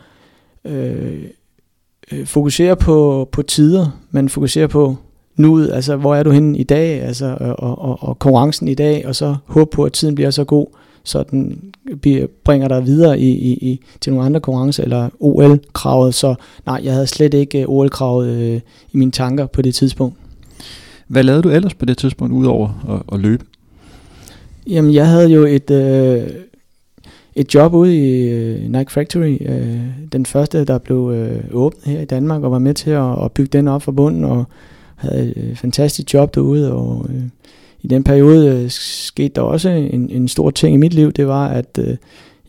[0.66, 1.24] øh,
[2.12, 4.98] øh, fokusere på, på tider, men fokusere på
[5.42, 9.08] nuet, altså hvor er du henne i dag, altså, og, og, og konkurrencen i dag,
[9.08, 10.68] og så håbe på, at tiden bliver så god,
[11.04, 11.74] så den
[12.44, 16.94] bringer dig videre i, i, i, til nogle andre konkurrencer, eller OL-kravet, så nej, jeg
[16.94, 18.60] havde slet ikke øh, OL-kravet øh,
[18.92, 20.16] i mine tanker på det tidspunkt.
[21.08, 23.46] Hvad lavede du ellers på det tidspunkt, udover at, at løbe?
[24.68, 26.30] Jamen, jeg havde jo et, øh,
[27.36, 29.38] et job ude i øh, Nike Factory.
[29.42, 29.80] Øh,
[30.12, 33.32] den første, der blev øh, åbnet her i Danmark, og var med til at, at
[33.32, 34.46] bygge den op fra bunden, og
[35.02, 36.74] havde et fantastisk job derude.
[36.74, 37.24] Og øh,
[37.82, 41.12] i den periode øh, skete der også en, en stor ting i mit liv.
[41.12, 41.98] Det var, at øh,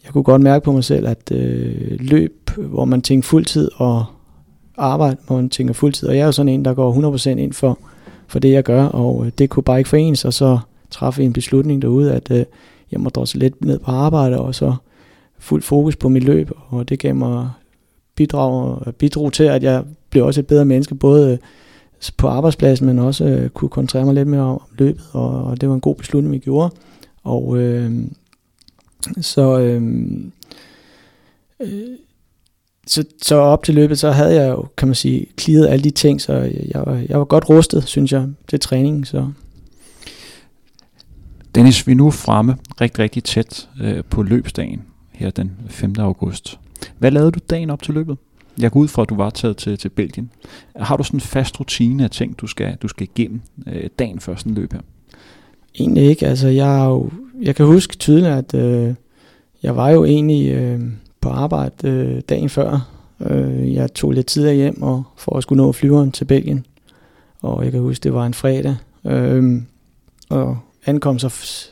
[0.05, 4.05] jeg kunne godt mærke på mig selv, at øh, løb, hvor man tænker fuldtid, og
[4.77, 6.09] arbejde, hvor man tænker fuldtid.
[6.09, 7.79] Og jeg er jo sådan en, der går 100% ind for,
[8.27, 10.59] for det, jeg gør, og øh, det kunne bare ikke forenes, og så
[10.91, 12.45] træffe en beslutning derude, at øh,
[12.93, 14.75] jeg må drosle lidt ned på arbejde, og så
[15.39, 17.51] fuld fokus på mit løb, og det gav mig
[18.15, 21.39] bidrag, bidrog til, at jeg blev også et bedre menneske, både
[22.11, 25.69] på arbejdspladsen, men også øh, kunne koncentrere mig lidt mere om løbet, og, og det
[25.69, 26.75] var en god beslutning, vi gjorde.
[27.23, 27.93] Og øh,
[29.21, 29.83] så, øh,
[31.61, 31.69] øh,
[32.87, 35.91] så, så op til løbet, så havde jeg jo, kan man sige, klidet alle de
[35.91, 36.33] ting, så
[36.75, 39.05] jeg, var, jeg var godt rustet, synes jeg, til træningen.
[39.05, 39.31] Så.
[41.55, 45.95] Dennis, vi er nu fremme rigtig, rigtig tæt øh, på løbsdagen her den 5.
[45.99, 46.59] august.
[46.99, 48.17] Hvad lavede du dagen op til løbet?
[48.59, 50.31] Jeg går ud fra, at du var taget til, til Belgien.
[50.77, 54.21] Har du sådan en fast rutine af ting, du skal, du skal igennem øh, dagen
[54.21, 54.81] før sådan løb her?
[55.79, 56.27] Egentlig ikke.
[56.27, 57.11] Altså, jeg, jo,
[57.43, 58.95] jeg kan huske tydeligt, at øh,
[59.63, 60.81] jeg var jo egentlig øh,
[61.21, 62.89] på arbejde øh, dagen før.
[63.21, 66.67] Øh, jeg tog lidt tid hjem og for at skulle nå flyveren til Belgien.
[67.41, 68.77] Og jeg kan huske, det var en fredag.
[69.07, 69.63] Øh,
[70.29, 71.29] og ankom så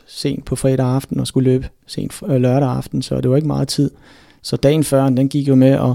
[0.07, 3.47] sent på fredag aften og skulle løbe sent øh, lørdag aften, så det var ikke
[3.47, 3.91] meget tid.
[4.41, 5.93] Så dagen før, den gik jo med at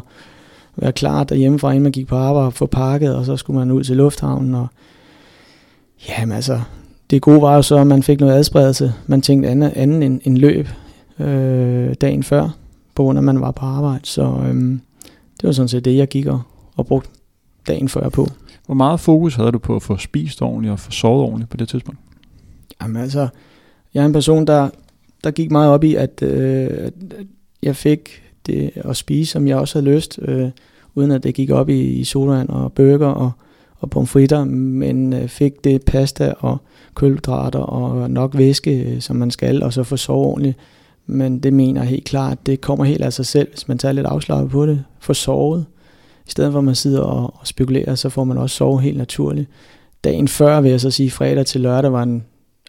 [0.77, 3.71] være klar derhjemmefra, inden man gik på arbejde og få pakket, og så skulle man
[3.71, 4.55] ud til lufthavnen.
[4.55, 4.67] Og
[6.09, 6.61] jamen altså,
[7.11, 8.93] det gode var jo så, at man fik noget adspredelse.
[9.07, 10.69] Man tænkte andet, andet end, end løb
[11.19, 12.49] øh, dagen før,
[12.95, 14.01] på grund af, at man var på arbejde.
[14.05, 14.55] Så øh,
[15.41, 16.43] det var sådan set det, jeg gik og,
[16.77, 17.11] og brugte
[17.67, 18.27] dagen før på.
[18.67, 21.57] Hvor meget fokus havde du på at få spist ordentligt og få sovet ordentligt på
[21.57, 22.01] det tidspunkt?
[22.83, 23.29] Jamen altså,
[23.95, 24.69] jeg er en person, der,
[25.25, 26.93] der gik meget op i, at, øh, at
[27.63, 30.51] jeg fik det at spise, som jeg også havde lyst, øh,
[30.95, 33.31] uden at det gik op i, i sodavand og burger og,
[33.79, 36.59] og pomfritter, men øh, fik det pasta og
[36.95, 40.57] kulhydrater og nok væske, øh, som man skal, og så få sove ordentligt.
[41.07, 43.93] Men det mener jeg helt klart, det kommer helt af sig selv, hvis man tager
[43.93, 44.85] lidt afslappet på det.
[45.01, 45.65] Få sovet.
[46.27, 48.99] I stedet for at man sidder og, og spekulerer, så får man også sove helt
[48.99, 49.49] naturligt.
[50.05, 52.25] Dagen før, vil jeg så sige, fredag til lørdag var en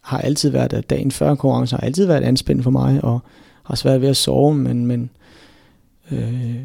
[0.08, 3.20] har altid været, at dagen før konkurrence har altid været anspændt for mig, og
[3.64, 5.10] har svært ved at sove, men, men
[6.12, 6.56] øh,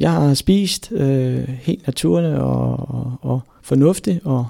[0.00, 4.46] jeg har spist øh, helt naturligt og, og, og fornuftigt, og,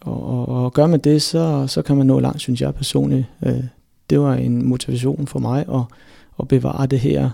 [0.00, 3.26] og, og, og gør man det, så, så kan man nå langt, synes jeg personligt.
[3.46, 3.64] Øh,
[4.10, 5.82] det var en motivation for mig at,
[6.40, 7.30] at bevare det her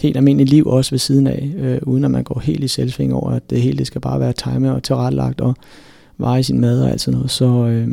[0.00, 3.14] helt almindelige liv også ved siden af, øh, uden at man går helt i selvsving
[3.14, 5.54] over, at det hele det skal bare være time og tilrettelagt og
[6.18, 7.30] veje sin mad og alt sådan noget.
[7.30, 7.88] Så, øh,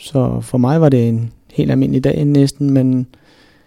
[0.00, 3.06] så for mig var det en helt almindelig dag næsten, men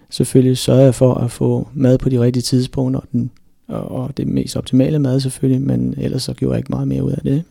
[0.10, 3.32] selvfølgelig sørgede jeg for at få mad på de rigtige tidspunkter, og, den,
[3.68, 7.12] og det mest optimale mad selvfølgelig, men ellers så gjorde jeg ikke meget mere ud
[7.12, 7.44] af det.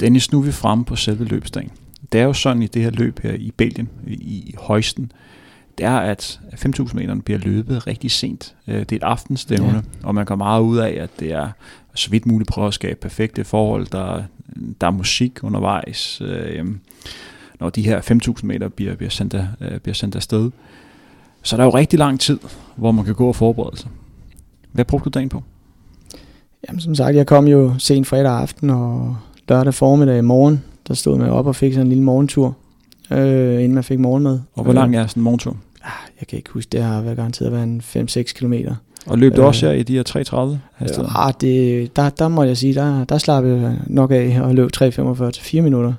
[0.00, 1.70] Dennis, nu er vi fremme på selve løbsdagen.
[2.12, 5.12] Det er jo sådan i det her løb her i Belgien, i Højsten,
[5.78, 8.54] det er, at 5.000 meter bliver løbet rigtig sent.
[8.68, 9.80] Øh, det er et aftenstævne, ja.
[10.02, 11.48] og man går meget ud af, at det er
[11.94, 13.86] så vidt muligt prøve at skabe perfekte forhold.
[13.86, 14.22] Der,
[14.80, 16.20] der er musik undervejs.
[16.20, 16.66] Øh,
[17.60, 20.50] når de her 5.000 meter bliver, bliver, sendt af, øh, bliver sendt afsted.
[21.42, 22.38] Så der er jo rigtig lang tid,
[22.76, 23.90] hvor man kan gå og forberede sig.
[24.72, 25.42] Hvad brugte du dagen på?
[26.68, 29.16] Jamen som sagt, jeg kom jo sent fredag aften og
[29.48, 30.64] lørdag formiddag i morgen.
[30.88, 32.56] Der stod man op og fik sådan en lille morgentur,
[33.10, 34.40] øh, inden man fik morgenmad.
[34.54, 35.56] Og hvor lang er sådan en morgentur?
[35.84, 38.74] Ah, jeg kan ikke huske, det har været garanteret at være en 5-6 kilometer.
[39.06, 41.16] Og løb du øh, også her i de her 330 hastigheder?
[41.16, 44.70] Ah, det, der, der må jeg sige, der, der slap jeg nok af og løb
[44.76, 45.92] 3.45 til 4 minutter.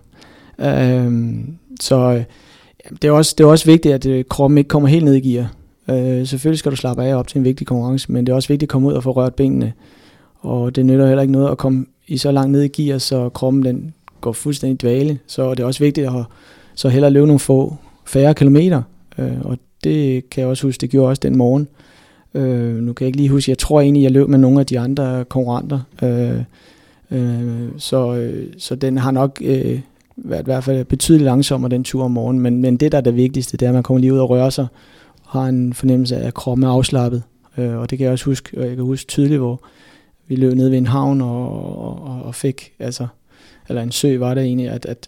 [0.60, 2.24] Øhm, så
[2.86, 5.14] Jamen, det, er også, det er også vigtigt, at øh, kroppen ikke kommer helt ned
[5.14, 5.52] i gear.
[5.90, 8.48] Øh, selvfølgelig skal du slappe af op til en vigtig konkurrence, men det er også
[8.48, 9.74] vigtigt at komme ud og få rørt benene.
[10.40, 13.30] Og det nytter heller ikke noget at komme i så langt ned i gear, så
[13.30, 15.20] kroppen den går fuldstændig dvale.
[15.28, 16.14] Så det er også vigtigt at
[16.76, 18.82] så hellere løbe nogle få færre kilometer.
[19.18, 21.68] Øh, og det kan jeg også huske, det gjorde også den morgen.
[22.34, 24.66] Øh, nu kan jeg ikke lige huske, jeg tror egentlig, jeg løb med nogle af
[24.66, 25.80] de andre konkurrenter.
[26.04, 26.42] Øh,
[27.12, 29.80] øh, så, øh, så den har nok øh,
[30.24, 33.02] været i hvert fald betydeligt langsommere den tur om morgenen, men, men det, der er
[33.02, 34.68] det vigtigste, det er, at man kommer lige ud og rører sig,
[35.24, 37.24] og har en fornemmelse af, at kroppen er afslappet.
[37.58, 39.62] Øh, og det kan jeg også huske, og jeg kan huske tydeligt, hvor
[40.28, 41.50] vi løb ned ved en havn og,
[41.84, 43.08] og, og fik, altså,
[43.70, 45.08] eller en sø var det egentlig, at, at,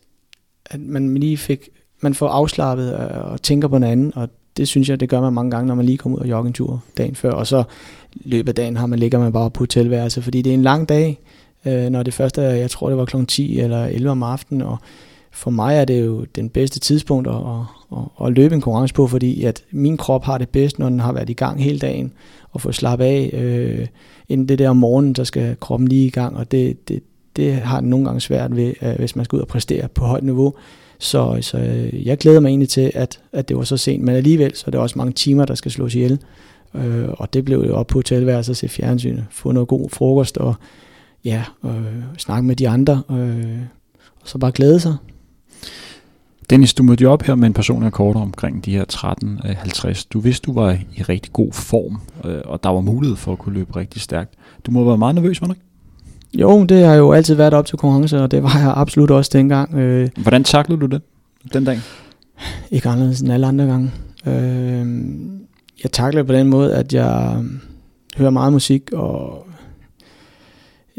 [0.65, 1.69] at man lige fik,
[2.01, 5.33] man får afslappet og tænker på en anden, og det synes jeg, det gør man
[5.33, 7.63] mange gange, når man lige kommer ud og jogger en tur dagen før, og så
[8.15, 10.89] løbet af dagen har man, ligger man bare på hotelværelse, fordi det er en lang
[10.89, 11.19] dag,
[11.65, 13.25] øh, når det første er, jeg tror det var kl.
[13.25, 14.77] 10 eller 11 om aftenen, og
[15.31, 17.35] for mig er det jo den bedste tidspunkt at,
[17.91, 20.99] at, at løbe en konkurrence på, fordi at min krop har det bedst, når den
[20.99, 22.13] har været i gang hele dagen,
[22.51, 23.87] og få slappet af, øh,
[24.29, 27.03] inden det der om morgenen, så skal kroppen lige i gang, og det, det,
[27.35, 30.05] det har den nogle gange svært ved, øh, hvis man skal ud og præstere på
[30.05, 30.53] højt niveau.
[30.99, 34.15] Så, så øh, jeg glæder mig egentlig til, at, at det var så sent, men
[34.15, 36.19] alligevel så er det også mange timer, der skal slås ihjel.
[36.75, 40.37] Øh, og det blev jo op på hotelværelset at se fjernsyn, få noget god frokost
[40.37, 40.55] og
[41.25, 43.59] ja, øh, snakke med de andre, øh,
[44.21, 44.95] og så bare glæde sig.
[46.49, 50.07] Dennis, du mødte jo op her med en personlig rekord omkring de her 13.50.
[50.13, 53.39] Du vidste, du var i rigtig god form, øh, og der var mulighed for at
[53.39, 54.33] kunne løbe rigtig stærkt.
[54.65, 55.65] Du må være meget nervøs, var du ikke?
[56.33, 59.31] Jo, det har jo altid været op til konkurrence, og det var jeg absolut også
[59.33, 59.75] dengang.
[59.75, 61.01] Øh, Hvordan taklede du det
[61.53, 61.79] den dag?
[62.71, 63.91] Ikke anderledes end alle andre gange.
[64.25, 65.11] Øh,
[65.83, 67.43] jeg takler på den måde, at jeg
[68.17, 69.47] hører meget musik, og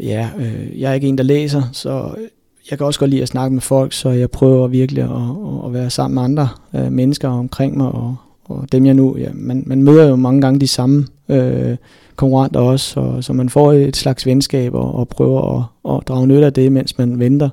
[0.03, 2.15] ja, øh, jeg er ikke en, der læser, så
[2.71, 5.73] jeg kan også godt lide at snakke med folk, så jeg prøver virkelig at, at
[5.73, 9.63] være sammen med andre øh, mennesker omkring mig, og, og dem jeg nu, ja, man,
[9.65, 11.75] man møder jo mange gange de samme øh,
[12.15, 16.27] konkurrenter også, så, så man får et slags venskab og, og prøver at, at drage
[16.27, 17.49] nytte af det, mens man venter.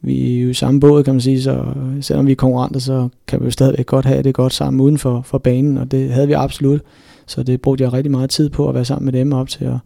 [0.00, 1.64] Vi er jo i samme båd, kan man sige, så
[2.00, 4.98] selvom vi er konkurrenter, så kan vi jo stadigvæk godt have det godt sammen uden
[4.98, 6.80] for, for banen, og det havde vi absolut.
[7.26, 9.66] Så det brugte jeg rigtig meget tid på at være sammen med dem op til,
[9.66, 9.78] og,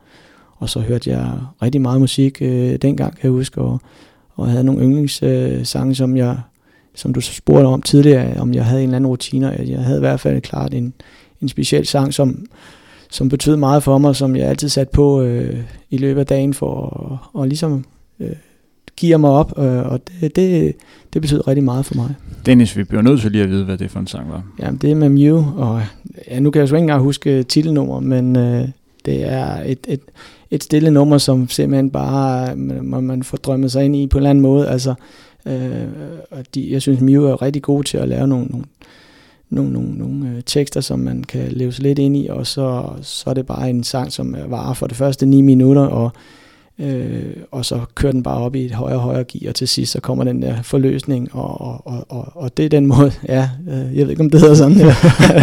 [0.63, 3.81] og så hørte jeg rigtig meget musik øh, dengang, kan jeg huske, og,
[4.35, 6.37] og havde nogle yndlingssange, øh, som jeg
[6.95, 9.57] som du spurgte om tidligere, om jeg havde en eller anden rutine.
[9.67, 10.93] Jeg havde i hvert fald klart en,
[11.43, 12.47] en speciel sang, som,
[13.11, 16.55] som betød meget for mig, som jeg altid satte på øh, i løbet af dagen
[16.55, 17.85] for at og ligesom
[18.21, 18.31] øh,
[18.97, 20.75] give mig op, øh, og det, det,
[21.13, 22.15] det betød rigtig meget for mig.
[22.47, 24.43] Dennis, vi bliver nødt til lige at vide, hvad det for en sang var.
[24.59, 25.83] Jamen, det er med Mew, og
[26.29, 28.69] ja, nu kan jeg jo ikke engang huske titelnummer, men øh,
[29.05, 30.01] det er et, et,
[30.53, 34.19] et stille nummer, som simpelthen bare øh, man, man får drømmet sig ind i på
[34.19, 34.69] en eller anden måde.
[34.69, 34.95] Altså,
[35.47, 35.89] øh,
[36.31, 38.67] og de, jeg synes, Mew er rigtig god til at lave nogle, nogle
[39.51, 42.85] nogle, nogle, nogle øh, tekster, som man kan leve sig lidt ind i, og så,
[43.03, 46.13] så er det bare en sang, som varer for det første ni minutter, og
[46.79, 49.69] øh, og så kører den bare op i et højere og højere gear, og til
[49.69, 53.49] sidst så kommer den der forløsning, og, og, og, og det er den måde, ja,
[53.69, 54.95] øh, jeg ved ikke om det hedder sådan, ja.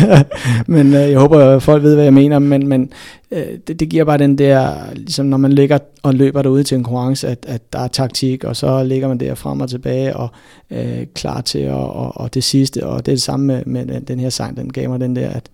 [0.73, 2.91] men øh, jeg håber at folk ved, hvad jeg mener, men, men
[3.31, 6.77] øh, det, det giver bare den der, ligesom når man ligger og løber derude til
[6.77, 10.15] en konkurrence, at, at der er taktik, og så ligger man der frem og tilbage,
[10.15, 10.29] og
[10.71, 14.01] øh, klar til at, og, og det sidste, og det er det samme med, med
[14.01, 15.49] den her sang, den gav mig den der, at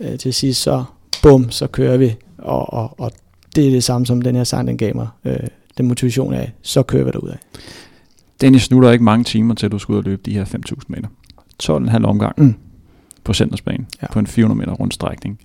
[0.00, 0.84] øh, til sidst så,
[1.22, 3.12] bum, så kører vi, og, og, og
[3.58, 5.08] det er det samme som den her sang, den gav mig.
[5.24, 5.36] Øh,
[5.78, 7.38] den motivation af, så kører vi derud af.
[8.40, 10.32] Dennis, nu er der ikke mange timer til, at du skal ud og løbe de
[10.32, 11.08] her 5.000 meter.
[11.62, 12.54] 12,5 omgang mm.
[13.24, 14.12] på centersbanen ja.
[14.12, 15.38] på en 400 meter rundstrækning.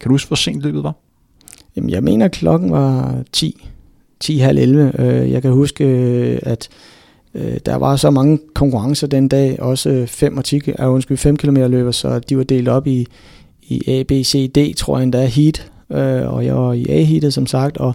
[0.00, 0.94] Kan du huske, hvor sent løbet var?
[1.76, 3.68] Jamen, jeg mener, klokken var 10.
[4.20, 4.92] 10 halv 11.
[4.98, 6.68] Øh, jeg kan huske, øh, at
[7.34, 11.36] øh, der var så mange konkurrencer den dag, også 5 og 10, uh, undskyld, 5
[11.36, 13.06] km løber, så de var delt op i,
[13.62, 17.34] i A, B, C, D, tror jeg endda, heat, øh, og jeg var i A-heatet
[17.34, 17.94] som sagt, og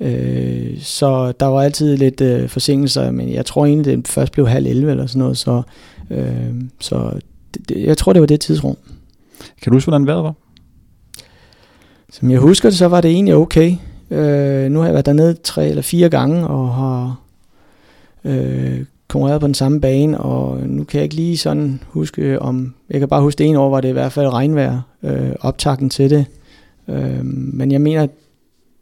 [0.00, 4.48] øh, så der var altid lidt øh, forsinkelser, men jeg tror egentlig, det først blev
[4.48, 5.62] halv 11 eller sådan noget, så,
[6.10, 7.10] øh, så
[7.54, 8.76] det, det, jeg tror, det var det tidsrum.
[9.62, 10.34] Kan du huske, hvordan vejret var?
[12.12, 13.76] Som jeg husker det, så var det egentlig okay.
[14.10, 17.20] Øh, nu har jeg været dernede tre eller fire gange, og har
[18.24, 22.74] øh, konkurreret på den samme bane, og nu kan jeg ikke lige sådan huske om,
[22.90, 25.90] jeg kan bare huske det ene år, var det i hvert fald regnvejr, øh, optakten
[25.90, 26.26] til det,
[26.92, 28.10] Øh, men jeg mener, at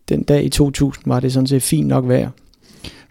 [0.09, 2.31] den dag i 2000 var det sådan set fint nok værd.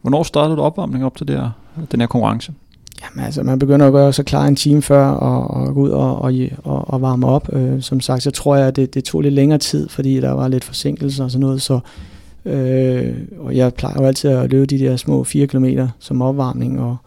[0.01, 1.49] Hvornår startede du opvarmning op til det her,
[1.91, 2.53] den her konkurrence?
[3.01, 5.89] Jamen altså, man begynder at gøre sig klar en time før og, og gå ud
[5.89, 6.33] og, og,
[6.63, 7.49] og, og varme op.
[7.53, 10.31] Øh, som sagt, så tror jeg, at det, det tog lidt længere tid, fordi der
[10.31, 11.61] var lidt forsinkelser og sådan noget.
[11.61, 11.79] Så,
[12.45, 15.65] øh, og jeg plejer jo altid at løbe de der små 4 km
[15.99, 16.97] som opvarmning, og,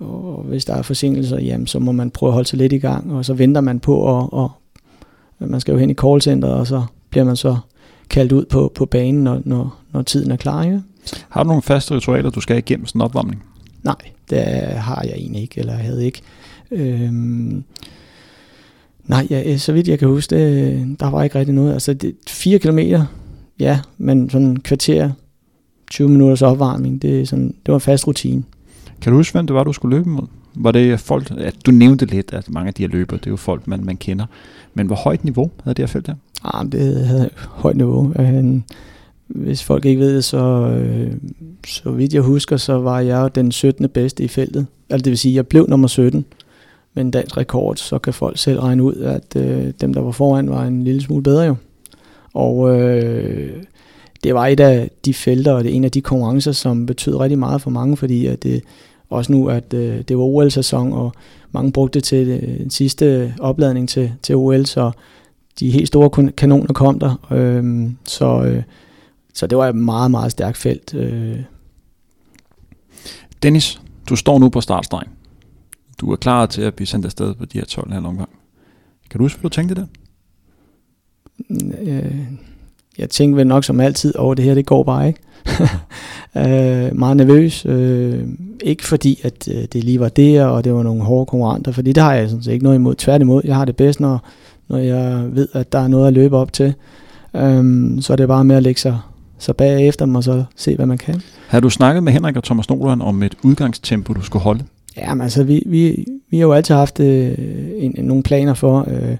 [0.00, 2.78] og hvis der er forsinkelser, jamen, så må man prøve at holde sig lidt i
[2.78, 4.50] gang, og så venter man på at, og,
[5.38, 6.82] man skal jo hen i callcenteret, og så
[7.12, 7.56] bliver man så
[8.10, 10.64] kaldt ud på, på banen, når, når, når tiden er klar.
[10.64, 10.82] Ikke?
[11.28, 13.42] Har du nogle faste ritualer, du skal igennem sådan en opvarmning?
[13.82, 13.96] Nej,
[14.30, 14.42] det
[14.76, 16.22] har jeg egentlig ikke, eller jeg havde ikke.
[16.70, 17.64] Øhm,
[19.04, 21.72] nej, ja, så vidt jeg kan huske, det, der var ikke rigtig noget.
[21.72, 23.04] Altså det, 4 kilometer,
[23.58, 25.10] ja, men sådan en kvarter,
[25.90, 28.42] 20 minutters opvarmning, det, er sådan, det var en fast rutine.
[29.00, 30.26] Kan du huske, hvem det var, du skulle løbe mod?
[30.54, 33.30] Var det folk, at du nævnte lidt, at mange af de her løber, det er
[33.30, 34.26] jo folk, man, man kender.
[34.74, 36.14] Men hvor højt niveau havde det her felt her?
[36.44, 38.12] Ah, det havde højt niveau.
[38.18, 38.60] Øh,
[39.26, 41.12] hvis folk ikke ved det, så, øh,
[41.66, 43.88] så vidt jeg husker, så var jeg den 17.
[43.88, 44.66] bedste i feltet.
[44.90, 46.24] Altså det vil sige, at jeg blev nummer 17
[46.94, 50.10] med en dansk rekord, så kan folk selv regne ud, at øh, dem, der var
[50.10, 51.54] foran, var en lille smule bedre jo.
[52.34, 53.62] Og øh,
[54.24, 57.16] det var et af de felter, og det er en af de konkurrencer, som betød
[57.16, 58.62] rigtig meget for mange, fordi at det
[59.10, 61.12] også nu, at øh, det var OL-sæson, og
[61.52, 64.90] mange brugte det til øh, den sidste opladning til, til OL, så
[65.60, 67.28] de helt store kanoner kom der.
[67.30, 68.62] Øh, så, øh,
[69.34, 70.94] så det var et meget, meget stærkt felt.
[70.94, 71.38] Øh.
[73.42, 75.08] Dennis, du står nu på startstregen.
[76.00, 78.28] Du er klar til at blive sendt afsted på de her 12 halv omgang.
[79.10, 79.86] Kan du huske, hvad du tænkte der?
[81.80, 82.20] Øh,
[82.98, 85.20] jeg tænkte vel nok som altid over det her, det går bare ikke.
[86.88, 87.66] øh, meget nervøs.
[87.66, 88.28] Øh,
[88.62, 91.92] ikke fordi, at øh, det lige var det, og det var nogle hårde konkurrenter, fordi
[91.92, 92.94] det har jeg sådan set ikke noget imod.
[92.94, 94.24] Tværtimod, jeg har det bedst, når,
[94.72, 96.74] når jeg ved, at der er noget at løbe op til.
[97.36, 98.98] Øh, så er det bare med at lægge sig,
[99.38, 101.20] sig bagefter dem, og så se, hvad man kan.
[101.48, 104.64] Har du snakket med Henrik og Thomas Nordland om et udgangstempo, du skulle holde?
[104.96, 107.34] Ja, men altså, vi, vi, vi har jo altid haft øh,
[107.76, 109.16] en, en, nogle planer for, øh,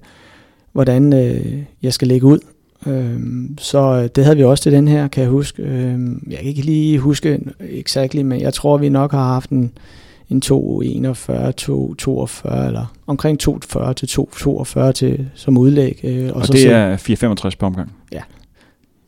[0.72, 2.38] hvordan øh, jeg skal lægge ud.
[2.86, 5.62] Øhm, så det havde vi også til den her, kan jeg huske.
[5.62, 9.72] Øhm, jeg kan ikke lige huske exakt, men jeg tror, vi nok har haft en,
[10.32, 16.00] en 241, 242 eller omkring 240 til 242 til, som udlæg.
[16.04, 17.92] Øh, og, og så det er 465 på omgang?
[18.12, 18.20] Ja,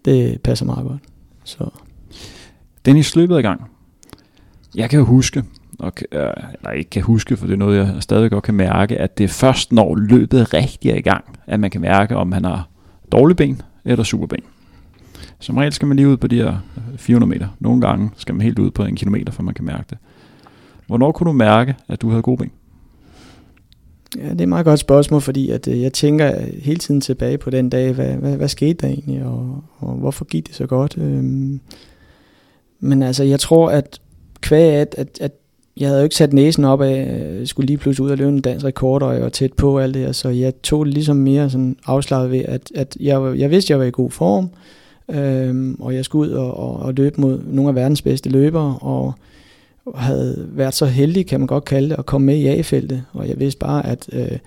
[0.04, 1.00] det passer meget godt.
[1.44, 1.68] Så.
[2.84, 3.70] Dennis løbet i gang.
[4.74, 5.42] Jeg kan jo huske,
[5.78, 9.18] og, eller ikke kan huske, for det er noget, jeg stadig godt kan mærke, at
[9.18, 12.44] det er først, når løbet rigtig er i gang, at man kan mærke, om han
[12.44, 12.68] har
[13.12, 14.44] dårlige ben eller superben.
[15.38, 16.56] Som regel skal man lige ud på de her
[16.96, 17.48] 400 meter.
[17.60, 19.98] Nogle gange skal man helt ud på en kilometer, for man kan mærke det.
[20.86, 22.50] Hvornår kunne du mærke, at du havde gode ben?
[24.16, 26.32] Ja, det er et meget godt spørgsmål, fordi at, øh, jeg tænker
[26.62, 30.24] hele tiden tilbage på den dag, hvad, hvad, hvad skete der egentlig, og, og hvorfor
[30.24, 30.98] gik det så godt?
[30.98, 31.60] Øhm,
[32.80, 34.00] men altså, jeg tror, at
[34.40, 35.32] kvæg at, at, at
[35.76, 38.30] jeg havde jo ikke sat næsen op af, jeg skulle lige pludselig ud og løbe
[38.30, 40.94] en dansk rekord, og jeg var tæt på alt det her, så jeg tog det
[40.94, 44.10] ligesom mere sådan afslaget ved, at, at jeg, jeg vidste, at jeg var i god
[44.10, 44.50] form,
[45.10, 48.78] øhm, og jeg skulle ud og, og, og løbe mod nogle af verdens bedste løbere,
[48.80, 49.14] og
[49.94, 53.28] havde været så heldig, kan man godt kalde det, at komme med i A-feltet, og
[53.28, 54.38] jeg vidste bare, at øh,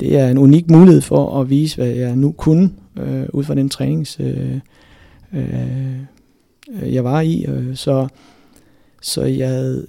[0.00, 3.54] det er en unik mulighed for at vise, hvad jeg nu kunne, øh, ud fra
[3.54, 4.60] den trænings, øh,
[5.32, 8.08] øh, jeg var i, øh, så,
[9.02, 9.82] så jeg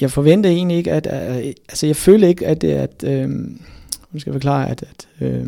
[0.00, 3.28] jeg forventede egentlig ikke, at, at altså jeg følte ikke, at, at øh,
[4.12, 5.46] nu skal jeg forklare, at, at øh,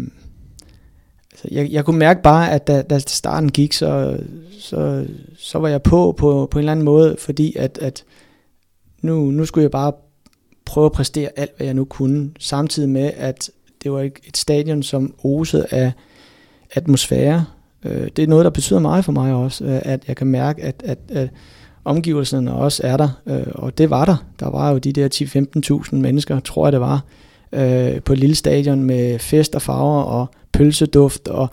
[1.33, 4.19] altså jeg, jeg kunne mærke bare, at da, da starten gik, så,
[4.59, 5.07] så,
[5.39, 8.05] så var jeg på, på på en eller anden måde, fordi at, at
[9.03, 9.93] nu, nu skulle jeg bare
[10.65, 13.51] prøve at præstere alt, hvad jeg nu kunne, samtidig med, at
[13.83, 15.93] det var et, et stadion, som osede af
[16.75, 17.45] atmosfære.
[17.85, 20.63] Øh, det er noget, der betyder meget for mig også, øh, at jeg kan mærke,
[20.63, 21.29] at, at, at
[21.85, 24.17] omgivelserne også er der, øh, og det var der.
[24.41, 25.09] Der var jo de der
[25.93, 27.05] 10-15.000 mennesker, tror jeg det var,
[28.05, 31.49] på et lille stadion med fest og farver og pølseduft og,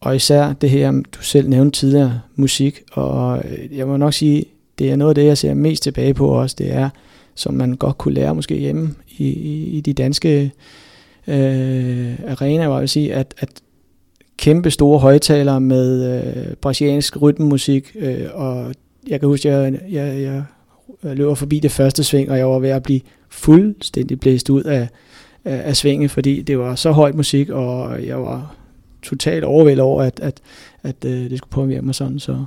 [0.00, 2.80] og især det her, du selv nævnte tidligere, musik.
[2.92, 4.44] Og jeg må nok sige,
[4.78, 6.88] det er noget af det, jeg ser mest tilbage på også, det er,
[7.34, 10.52] som man godt kunne lære måske hjemme i, i, i de danske
[11.26, 13.48] øh, arenaer, hvor jeg vil sige, at, at
[14.36, 18.74] kæmpe store højtalere med øh, brasiliansk rytmemusik øh, og
[19.08, 22.58] jeg kan huske, at jeg, jeg, jeg løber forbi det første sving, og jeg var
[22.58, 23.00] ved at blive
[23.30, 24.88] fuldstændig blæst ud af,
[25.44, 28.56] af, af svinget, fordi det var så højt musik, og jeg var
[29.02, 30.40] totalt overvældet over, at, at,
[30.82, 32.18] at, at øh, det skulle påvirke mig sådan.
[32.18, 32.44] Så.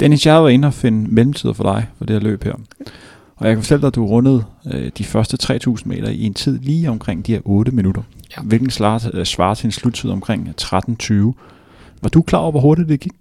[0.00, 2.54] Dennis, jeg var inde og finde mellemtider for dig for det her løb her.
[3.36, 6.34] Og jeg kan fortælle dig, at du rundede øh, de første 3.000 meter i en
[6.34, 8.02] tid lige omkring de her 8 minutter.
[8.36, 8.42] Ja.
[8.42, 11.14] Hvilken svarer, svarer til en sluttid omkring 13.20.
[12.02, 13.12] Var du klar over, hvor hurtigt det gik?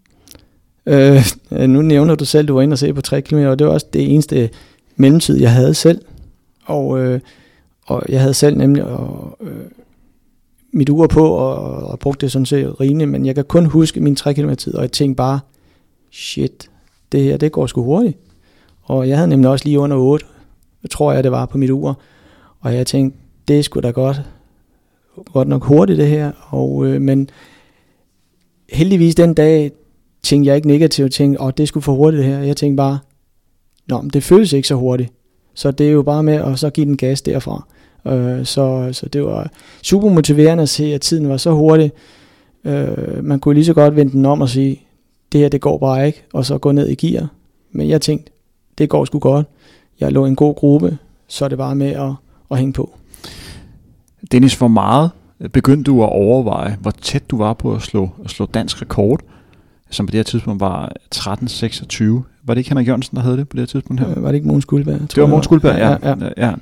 [0.85, 3.59] Øh, nu nævner du selv, at du var inde og se på 3 km, og
[3.59, 4.49] det var også det eneste
[4.95, 6.01] mellemtid, jeg havde selv.
[6.65, 7.19] Og, øh,
[7.85, 9.65] og jeg havde selv nemlig og, øh,
[10.71, 14.01] mit ur på, og, og brugte det sådan set rigeligt, men jeg kan kun huske
[14.01, 15.39] min 3 km tid, og jeg tænkte bare,
[16.17, 16.69] shit,
[17.11, 18.17] det her, det går sgu hurtigt.
[18.83, 20.25] Og jeg havde nemlig også lige under 8,
[20.91, 21.99] tror jeg det var på mit ur,
[22.59, 24.21] og jeg tænkte, det er sgu da godt,
[25.33, 27.29] godt nok hurtigt det her, og, øh, men
[28.69, 29.71] heldigvis den dag,
[30.23, 32.39] tænkte jeg ikke negativt, tænkte, åh, det skulle for hurtigt det her.
[32.39, 32.99] Jeg tænkte bare,
[33.87, 35.13] nå, men det føles ikke så hurtigt.
[35.53, 37.67] Så det er jo bare med at så give den gas derfra.
[38.07, 39.51] Øh, så, så det var
[39.83, 41.91] super motiverende at se, at tiden var så hurtig.
[42.63, 44.86] Øh, man kunne lige så godt vende den om og sige,
[45.31, 47.27] det her det går bare ikke, og så gå ned i gear.
[47.71, 48.31] Men jeg tænkte,
[48.77, 49.47] det går sgu godt.
[49.99, 50.97] Jeg lå i en god gruppe,
[51.27, 52.11] så er det bare med at,
[52.51, 52.97] at hænge på.
[54.31, 55.11] Dennis, hvor meget
[55.53, 59.21] begyndte du at overveje, hvor tæt du var på at slå, at slå dansk rekord?
[59.89, 62.23] som på det her tidspunkt var 1326.
[62.43, 64.09] Var det ikke Henrik Jørgensen, der havde det på det her tidspunkt her?
[64.17, 64.99] Øh, var det ikke Mogens Guldberg?
[64.99, 66.47] Det var Mogens Guldberg, ja, ja, ja.
[66.47, 66.53] ja.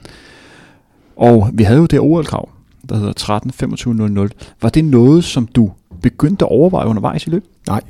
[1.15, 2.49] Og vi havde jo det OL-krav,
[2.89, 4.53] der hedder 13.25.00.
[4.61, 7.45] Var det noget, som du begyndte at overveje undervejs i løb?
[7.67, 7.81] Nej,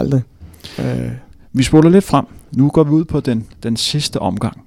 [0.00, 0.22] aldrig.
[0.78, 1.10] Øh.
[1.52, 2.24] Vi spoler lidt frem.
[2.56, 4.62] Nu går vi ud på den, den sidste omgang.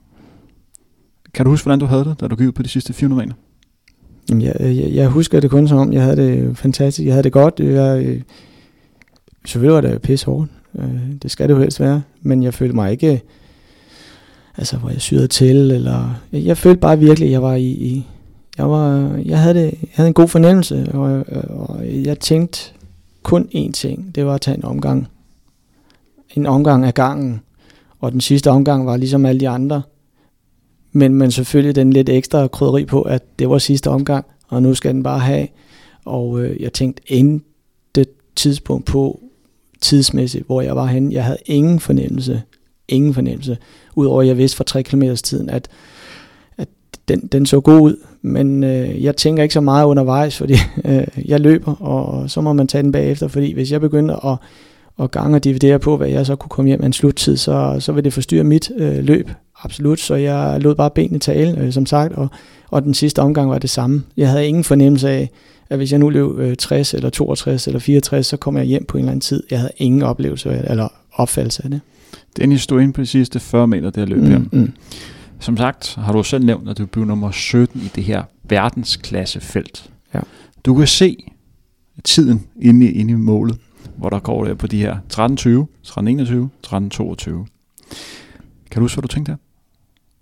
[1.34, 3.26] Kan du huske, hvordan du havde det, da du gik ud på de sidste 400
[3.26, 3.36] meter?
[4.30, 7.06] Jamen, jeg, jeg, jeg husker det kun som om, jeg havde det fantastisk.
[7.06, 7.60] Jeg havde det godt.
[7.60, 8.22] Jeg, øh,
[9.46, 10.52] selvfølgelig var det pisse hårdt.
[10.80, 12.02] Øh, det skal det jo helst være.
[12.22, 13.22] Men jeg følte mig ikke,
[14.58, 17.70] altså hvor jeg syrede til, eller jeg, jeg følte bare virkelig, at jeg var i,
[17.70, 18.08] i
[18.58, 22.60] jeg, var, jeg, havde det, jeg havde en god fornemmelse, og, og jeg tænkte
[23.24, 25.08] kun én ting, det var at tage en omgang.
[26.34, 27.42] En omgang af gangen,
[28.00, 29.82] og den sidste omgang var ligesom alle de andre.
[30.92, 34.74] Men, men selvfølgelig den lidt ekstra krydderi på, at det var sidste omgang, og nu
[34.76, 35.48] skal den bare have.
[36.06, 39.20] Og øh, jeg tænkte intet tidspunkt på
[39.82, 41.14] tidsmæssigt, hvor jeg var henne.
[41.14, 42.42] Jeg havde ingen fornemmelse,
[42.88, 43.58] ingen fornemmelse,
[43.96, 45.68] udover at jeg vidste fra 3 km tiden, at,
[46.58, 46.68] at
[47.08, 47.96] den, den så god ud.
[48.22, 50.54] Men øh, jeg tænker ikke så meget undervejs, fordi
[50.86, 54.38] øh, jeg løber, og så må man tage den bagefter, fordi hvis jeg begynder at,
[55.00, 57.78] at gange og dividere på, hvad jeg så kunne komme hjem med en sluttid, så,
[57.80, 59.30] så vil det forstyrre mit øh, løb,
[59.64, 60.00] absolut.
[60.00, 62.28] Så jeg lod bare benene tale, øh, som sagt, og,
[62.70, 64.04] og den sidste omgang var det samme.
[64.18, 65.30] Jeg havde ingen fornemmelse af,
[65.70, 68.86] at hvis jeg nu løb øh, 60 eller 62 eller 64, så kommer jeg hjem
[68.86, 69.44] på en eller anden tid.
[69.52, 71.82] Jeg havde ingen oplevelse eller opfattelse af det.
[72.38, 74.40] Dennis, du ind på de sidste 40 meter, der løb mm, her.
[74.52, 74.74] Mm.
[75.40, 79.90] Som sagt har du selv nævnt, at du blev nummer 17 i det her verdensklassefelt.
[80.14, 80.20] Ja.
[80.66, 81.18] Du kan se
[82.04, 83.58] tiden inde i, inde i målet,
[83.98, 85.20] hvor der går der på de her 13.20,
[85.88, 87.46] 13.21, 13.22.
[88.72, 89.38] Kan du huske, hvad du tænkte her?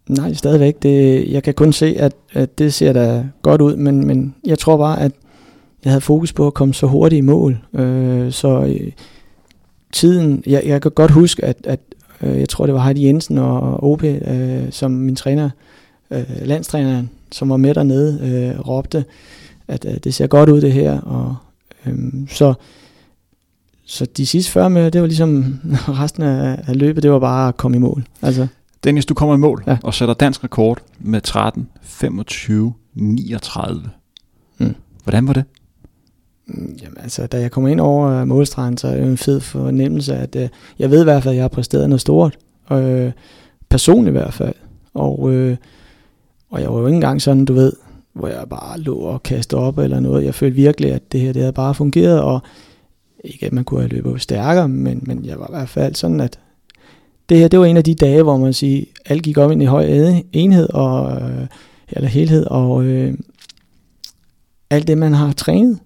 [0.09, 0.83] Nej, stadigvæk.
[0.83, 4.59] Det, jeg kan kun se, at, at det ser da godt ud, men, men jeg
[4.59, 5.11] tror bare, at
[5.83, 7.57] jeg havde fokus på at komme så hurtigt i mål.
[7.73, 8.91] Øh, så øh,
[9.93, 11.79] tiden, jeg, jeg kan godt huske, at, at
[12.21, 15.49] øh, jeg tror, det var Heidi Jensen og OP, øh, som min træner,
[16.11, 19.05] øh, landstræneren, som var med dernede, øh, råbte,
[19.67, 21.01] at øh, det ser godt ud det her.
[21.01, 21.35] Og,
[21.85, 21.97] øh,
[22.29, 22.53] så,
[23.91, 25.59] så de sidste 40 meter, det var ligesom
[26.01, 28.03] resten af, af løbet, det var bare at komme i mål.
[28.21, 28.47] Altså.
[28.83, 29.77] Dennis, du kommer i mål ja.
[29.83, 33.89] og sætter dansk rekord med 13, 25, 39.
[34.57, 34.75] Mm.
[35.03, 35.43] Hvordan var det?
[36.47, 39.39] Mm, jamen altså, da jeg kommer ind over målstregen, så er det jo en fed
[39.39, 40.41] fornemmelse, at uh,
[40.79, 42.37] jeg ved i hvert fald, at jeg har præsteret noget stort.
[42.71, 43.11] Uh,
[43.69, 44.55] personligt i hvert fald.
[44.93, 45.55] Og, uh,
[46.49, 47.73] og jeg var jo ikke engang sådan, du ved,
[48.13, 50.25] hvor jeg bare lå og kastede op eller noget.
[50.25, 52.41] Jeg følte virkelig, at det her det havde bare fungeret, og
[53.23, 56.19] ikke at man kunne have løbet stærkere, men, men jeg var i hvert fald sådan,
[56.19, 56.39] at
[57.29, 59.63] det her, det var en af de dage, hvor man siger, alt gik op ind
[59.63, 59.85] i høj
[60.33, 61.47] enhed, og, øh,
[61.89, 63.13] eller helhed, og øh,
[64.69, 65.79] alt det, man har trænet,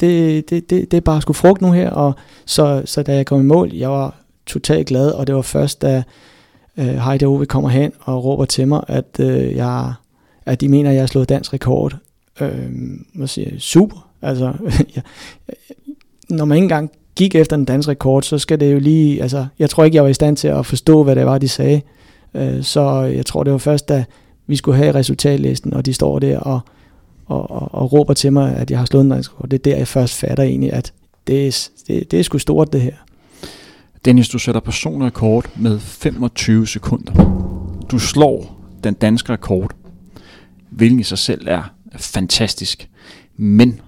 [0.00, 2.14] det, det, det, det er bare sgu frugt nu her, og
[2.46, 4.14] så, så da jeg kom i mål, jeg var
[4.46, 6.02] totalt glad, og det var først, da
[6.76, 9.92] øh, Heidi Ove kommer hen og råber til mig, at, øh, jeg,
[10.46, 11.96] at de mener, at jeg har slået dansk rekord.
[12.40, 12.70] Øh,
[13.12, 14.08] må siger, super.
[14.22, 14.52] Altså,
[14.96, 15.02] jeg,
[16.30, 19.46] når man ikke engang gik efter den danske rekord, så skal det jo lige, altså,
[19.58, 21.80] jeg tror ikke, jeg var i stand til at forstå, hvad det var, de sagde.
[22.34, 24.04] Øh, så jeg tror, det var først, da
[24.46, 26.60] vi skulle have resultatlisten, og de står der og,
[27.26, 29.48] og, og, og råber til mig, at jeg har slået en dansk rekord.
[29.50, 30.92] Det er der, jeg først fatter egentlig, at
[31.26, 32.94] det er, det, det er sgu stort, det her.
[34.04, 37.12] Dennis, du sætter personrekord med 25 sekunder.
[37.90, 39.70] Du slår den danske rekord,
[40.70, 41.62] hvilken i sig selv er
[41.96, 42.88] fantastisk.
[43.36, 43.80] Men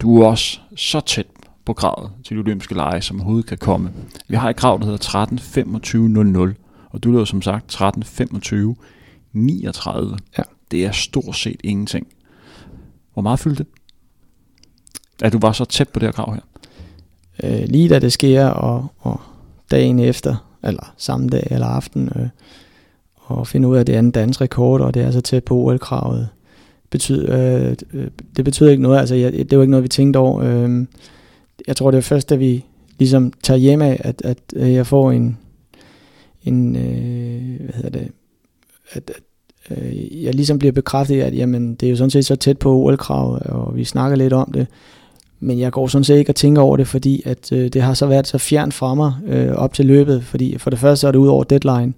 [0.00, 1.26] du er også så tæt
[1.66, 3.90] på kravet til de olympiske lege, som overhovedet kan komme.
[4.28, 5.26] Vi har et krav, der hedder
[6.48, 6.54] 13.25.00,
[6.90, 10.16] og du lavede som sagt 13.25.39.
[10.38, 10.42] Ja.
[10.70, 12.06] Det er stort set ingenting.
[13.12, 13.72] Hvor meget fyldte det?
[15.22, 16.40] At du var så tæt på det her krav her?
[17.42, 19.20] Øh, lige da det sker, og, og
[19.70, 22.28] dagen efter, eller samme dag eller aften, øh,
[23.16, 25.44] og finde ud af, at det er en dansk rekord, og det er så tæt
[25.44, 26.28] på OL-kravet.
[26.90, 27.76] Betyder, øh,
[28.36, 30.42] det betyder ikke noget, altså jeg, det var ikke noget, vi tænkte over.
[30.42, 30.86] Øh,
[31.66, 32.64] jeg tror, det er først, da vi
[32.98, 35.38] ligesom tager hjem af, at, at jeg får en,
[36.44, 38.08] en øh, hvad hedder det,
[38.92, 39.22] at, at
[39.70, 42.76] øh, jeg ligesom bliver bekræftet at jamen, det er jo sådan set så tæt på
[42.76, 44.66] OL-krav, og vi snakker lidt om det,
[45.40, 47.94] men jeg går sådan set ikke og tænker over det, fordi at øh, det har
[47.94, 51.08] så været så fjern fra mig øh, op til løbet, fordi for det første så
[51.08, 51.92] er det ud over deadline,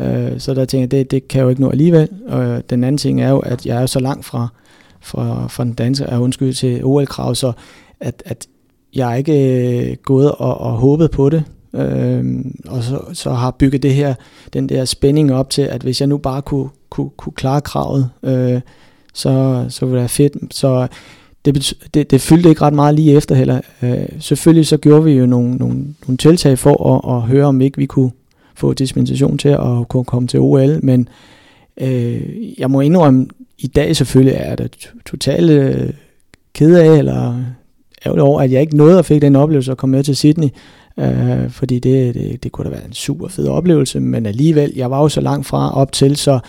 [0.00, 2.84] øh, så der tænker jeg, det, det kan jeg jo ikke nå alligevel, og den
[2.84, 4.48] anden ting er jo, at jeg er så langt fra,
[5.00, 7.52] fra, fra den danske, er undskyld til OL-krav, så
[8.00, 8.46] at, at
[8.94, 13.50] jeg er ikke øh, gået og, og håbet på det, øh, og så, så har
[13.50, 14.14] bygget det her,
[14.52, 18.10] den der spænding op til, at hvis jeg nu bare kunne, kunne, kunne klare kravet,
[18.22, 18.60] øh,
[19.14, 20.54] så, så ville det være fedt.
[20.54, 20.86] Så
[21.44, 23.60] det, det, det fyldte ikke ret meget lige efter heller.
[23.82, 27.60] Øh, selvfølgelig så gjorde vi jo nogle, nogle, nogle tiltag for at, at høre, om
[27.60, 28.10] ikke vi kunne
[28.54, 31.08] få dispensation til at kunne komme til OL, men
[31.80, 32.20] øh,
[32.60, 33.26] jeg må indrømme,
[33.58, 35.90] i dag selvfølgelig er det totalt øh,
[36.52, 37.44] ked af, eller
[38.06, 40.48] ærgerlig over, at jeg ikke nåede at fik den oplevelse at komme med til Sydney,
[40.98, 44.90] øh, fordi det, det, det kunne da være en super fed oplevelse, men alligevel, jeg
[44.90, 46.40] var jo så langt fra op til, så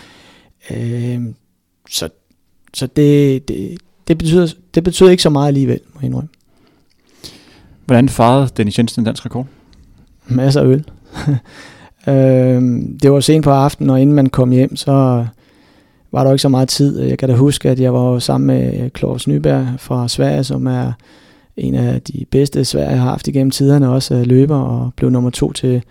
[0.70, 1.20] Øh,
[1.90, 2.08] så
[2.74, 3.78] så det, det,
[4.08, 6.28] det, betyder, det betyder ikke så meget alligevel, må jeg indrømme.
[7.86, 9.46] Hvordan farede Dennis Jensen en dansk rekord?
[10.26, 10.84] Masser af øl.
[12.08, 12.62] øh,
[13.02, 15.26] det var sent på aftenen, og inden man kom hjem, så
[16.12, 17.00] var der ikke så meget tid.
[17.00, 20.92] Jeg kan da huske, at jeg var sammen med Klaus Nyberg fra Sverige, som er
[21.58, 25.52] en af de bedste Sverige har haft igennem tiderne, også løber og blev nummer to
[25.52, 25.82] til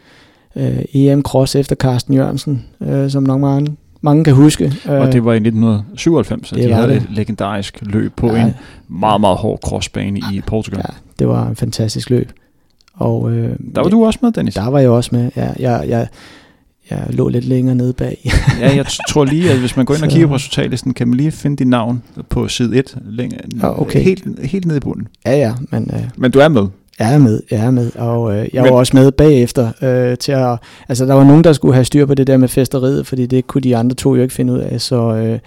[0.55, 4.73] øh, EM Cross efter Carsten Jørgensen, øh, som nok mange, mange kan huske.
[4.85, 6.95] Og det var i 1997, at de havde det.
[6.95, 8.45] et legendarisk løb på ja.
[8.45, 8.53] en
[8.87, 10.81] meget, meget hård crossbane i Portugal.
[10.89, 12.31] Ja, det var en fantastisk løb.
[12.93, 14.53] Og, øh, der var du også med, Dennis?
[14.53, 15.49] Der var jeg også med, ja.
[15.59, 16.07] Jeg, jeg,
[16.89, 18.31] jeg lå lidt længere nede bag.
[18.61, 21.17] ja, jeg tror lige, at hvis man går ind og kigger på resultatlisten, kan man
[21.17, 24.01] lige finde dit navn på side 1, længere, ja, okay.
[24.01, 25.07] helt, helt nede i bunden.
[25.25, 25.53] Ja, ja.
[25.71, 26.67] Men, øh, men du er med?
[26.99, 30.17] Jeg er med, jeg er med, og øh, jeg men, var også med bagefter øh,
[30.17, 30.59] til at,
[30.89, 33.47] altså der var nogen, der skulle have styr på det der med festeriet, fordi det
[33.47, 35.39] kunne de andre to jo ikke finde ud af, så, øh,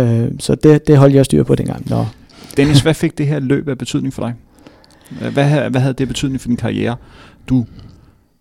[0.00, 1.90] øh, så det, det holdt jeg styr på dengang.
[1.90, 2.06] Nå.
[2.56, 4.34] Dennis, hvad fik det her løb af betydning for dig?
[5.32, 6.96] Hvad, hvad havde det betydning for din karriere?
[7.48, 7.66] Du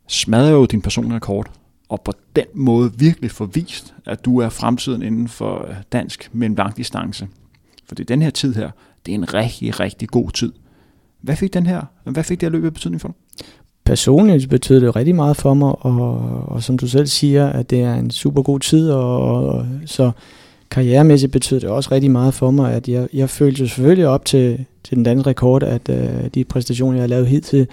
[0.08, 1.48] smadrede jo din personlige rekord,
[1.94, 7.28] og på den måde virkelig forvist, at du er fremtiden inden for øh, dansk mellemlangdistance.
[7.86, 8.70] Fordi den her tid her,
[9.06, 10.52] det er en rigtig, rigtig god tid.
[11.22, 13.46] Hvad fik den her, hvad fik det her løb af betydning for dig?
[13.86, 16.18] Personligt betød det rigtig meget for mig, og,
[16.48, 20.12] og som du selv siger, at det er en super god tid, og, og så
[20.72, 24.66] karrieremæssigt betød det også rigtig meget for mig, at jeg, jeg følte selvfølgelig op til,
[24.84, 27.68] til den danske rekord, at uh, de præstationer, jeg har lavet hidtil,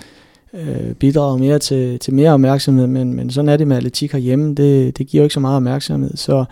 [0.55, 4.55] øh, bidrager mere til, til mere opmærksomhed, men, men sådan er det med atletik herhjemme,
[4.55, 6.44] det, det giver jo ikke så meget opmærksomhed, så,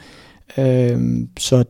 [0.58, 0.98] øh,
[1.38, 1.64] så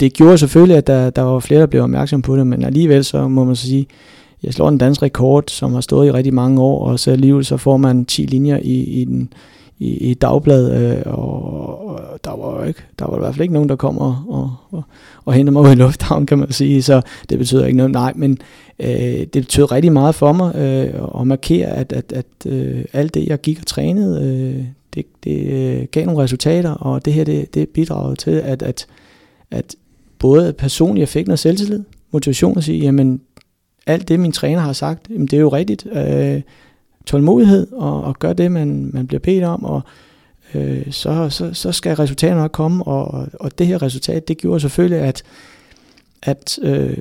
[0.00, 3.04] det gjorde selvfølgelig, at der, der var flere, der blev opmærksom på det, men alligevel
[3.04, 3.86] så må man så sige,
[4.42, 7.44] jeg slår en dansk rekord, som har stået i rigtig mange år, og så alligevel
[7.44, 9.32] så får man 10 linjer i, i den
[9.78, 13.54] i, i dagblad, øh, og, og der var ikke, der var i hvert fald ikke
[13.54, 14.82] nogen, der kom og, og, og,
[15.24, 17.92] og hentede mig ud i lufthavn, kan man sige, så det betyder ikke noget.
[17.92, 18.38] Nej, men
[18.78, 23.14] øh, det betød rigtig meget for mig øh, at markere, at, at, at øh, alt
[23.14, 24.64] det, jeg gik og trænede, øh,
[24.94, 28.86] det, det øh, gav nogle resultater, og det her, det, det bidragede til, at, at,
[29.50, 29.74] at
[30.18, 33.20] både personligt jeg fik noget selvtillid, motivation at sige, jamen
[33.86, 35.86] alt det, min træner har sagt, jamen, det er jo rigtigt.
[35.92, 36.40] Øh,
[37.08, 39.80] tålmodighed og, og gør det, man, man bliver bedt om, og
[40.54, 44.60] øh, så, så, så skal resultaterne nok komme, og, og det her resultat, det gjorde
[44.60, 45.22] selvfølgelig, at,
[46.22, 46.98] at øh,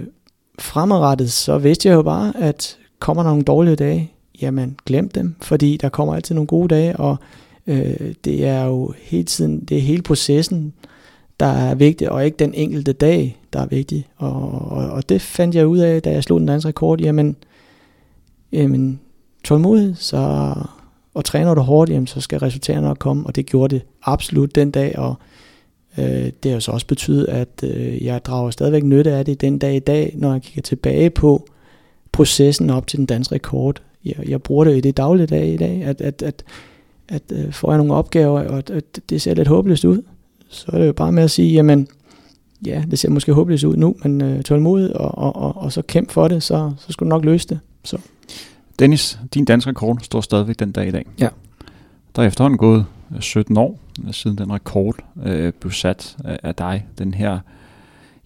[0.60, 5.36] fremadrettet, så vidste jeg jo bare, at kommer der nogle dårlige dage, jamen glem dem,
[5.42, 7.18] fordi der kommer altid nogle gode dage, og
[7.68, 10.74] øh, det er jo hele tiden, det er hele processen,
[11.40, 14.08] der er vigtig, og ikke den enkelte dag, der er vigtig.
[14.18, 14.32] Og,
[14.72, 17.02] og, og det fandt jeg ud af, da jeg slog den danske rekord.
[17.02, 17.36] Jamen,
[18.52, 19.00] jamen
[19.48, 20.54] tålmodig, så,
[21.14, 24.56] og træner du hårdt, jamen, så skal resultaterne nok komme, og det gjorde det absolut
[24.56, 25.16] den dag, og
[25.98, 29.60] øh, det har så også betydet, at øh, jeg drager stadigvæk nytte af det den
[29.60, 31.48] dag i dag, når jeg kigger tilbage på
[32.12, 33.82] processen op til den danske rekord.
[34.06, 36.44] Jeg, jeg bruger det i det daglige dag i dag, at, at, at,
[37.10, 40.02] at øh, får jeg nogle opgaver, og at, at det ser lidt håbløst ud,
[40.50, 41.88] så er det jo bare med at sige, jamen,
[42.66, 45.82] ja, det ser måske håbløst ud nu, men øh, tålmodig, og, og, og, og så
[45.82, 47.60] kæmp for det, så, så skal du nok løse det.
[47.84, 47.98] Så.
[48.80, 51.06] Dennis, din danske rekord står stadigvæk den dag i dag.
[51.20, 51.30] Ja.
[52.16, 52.86] Der er efterhånden gået
[53.20, 53.80] 17 år,
[54.12, 57.40] siden den rekord øh, blev sat af, af dig, den her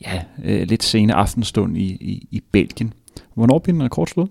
[0.01, 2.93] ja, øh, lidt sene aftenstund i, i, i Belgien.
[3.33, 4.29] Hvornår bliver den rekord slået?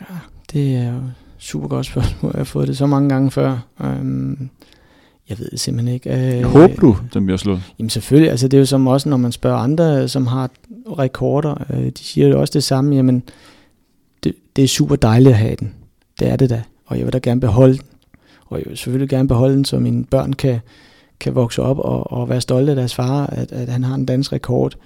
[0.00, 0.16] Ja,
[0.52, 1.00] det er jo
[1.38, 2.32] super godt spørgsmål.
[2.34, 3.58] Jeg har fået det så mange gange før.
[3.80, 4.50] Um,
[5.28, 6.10] jeg ved det simpelthen ikke.
[6.10, 7.62] Jeg håber du, den bliver slået?
[7.78, 10.50] Jamen selvfølgelig, altså det er jo som også, når man spørger andre, som har
[10.98, 13.22] rekorder, øh, de siger jo også det samme, jamen
[14.26, 15.74] det, det er super dejligt at have den.
[16.20, 17.86] Det er det da, og jeg vil da gerne beholde den.
[18.46, 20.60] Og jeg vil selvfølgelig gerne beholde den, så mine børn kan,
[21.20, 24.06] kan vokse op og, og være stolte af deres far, at, at han har en
[24.06, 24.76] dansk rekord.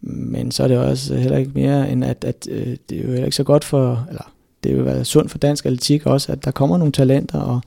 [0.00, 3.08] Men så er det også heller ikke mere end, at, at øh, det er jo
[3.08, 4.32] heller ikke så godt for, eller
[4.64, 7.60] det vil være sundt for dansk atletik også, at der kommer nogle talenter, og,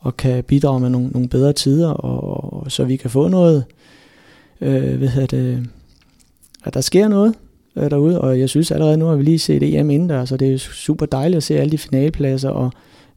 [0.00, 3.64] og kan bidrage med nogle, nogle bedre tider, og, og så vi kan få noget,
[4.60, 5.68] øh, hvad hedder det,
[6.64, 7.34] at der sker noget
[7.76, 10.54] øh, derude, og jeg synes allerede nu, at vi lige set EM inden så det
[10.54, 12.72] er super dejligt at se alle de finalepladser, og,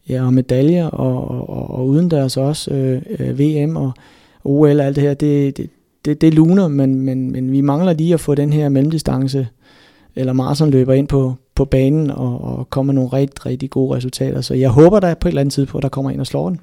[0.09, 3.91] ja, og medaljer, og, og, og, og udendørs også øh, øh VM og
[4.43, 5.69] OL og alt det her, det, det,
[6.05, 9.47] det, det luner, men, men, men vi mangler lige at få den her mellemdistance
[10.15, 14.41] eller maratonløber ind på, på banen og, og komme med nogle rigtig, rigtig gode resultater.
[14.41, 16.59] Så jeg håber der på et eller andet tidspunkt, der kommer ind og slår den.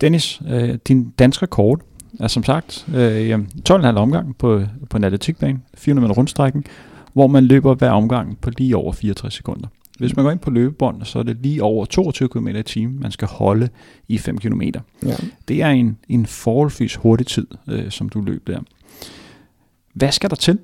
[0.00, 1.80] Dennis, øh, din danske rekord
[2.20, 3.38] er som sagt øh,
[3.70, 6.64] 12,5 omgang på, på en atletikbane, 400 meter rundstrækken,
[7.18, 9.68] hvor man løber hver omgang på lige over 64 sekunder.
[9.98, 13.00] Hvis man går ind på løbebånd, så er det lige over 22 km i timen,
[13.00, 13.68] man skal holde
[14.08, 14.62] i 5 km.
[14.62, 15.16] Ja.
[15.48, 18.60] Det er en, en forholdsvis hurtig tid, øh, som du løb der.
[19.94, 20.58] Hvad skal der til,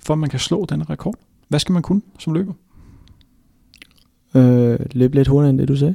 [0.00, 1.14] for at man kan slå denne rekord?
[1.48, 2.52] Hvad skal man kunne som løber?
[4.34, 5.94] Øh, løb lidt hurtigere end det, du sagde.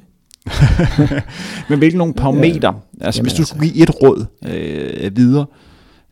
[1.69, 3.05] Men hvilke nogle parametre, ja.
[3.05, 3.55] altså Jamen hvis du altså.
[3.55, 5.45] skulle give et råd øh, videre,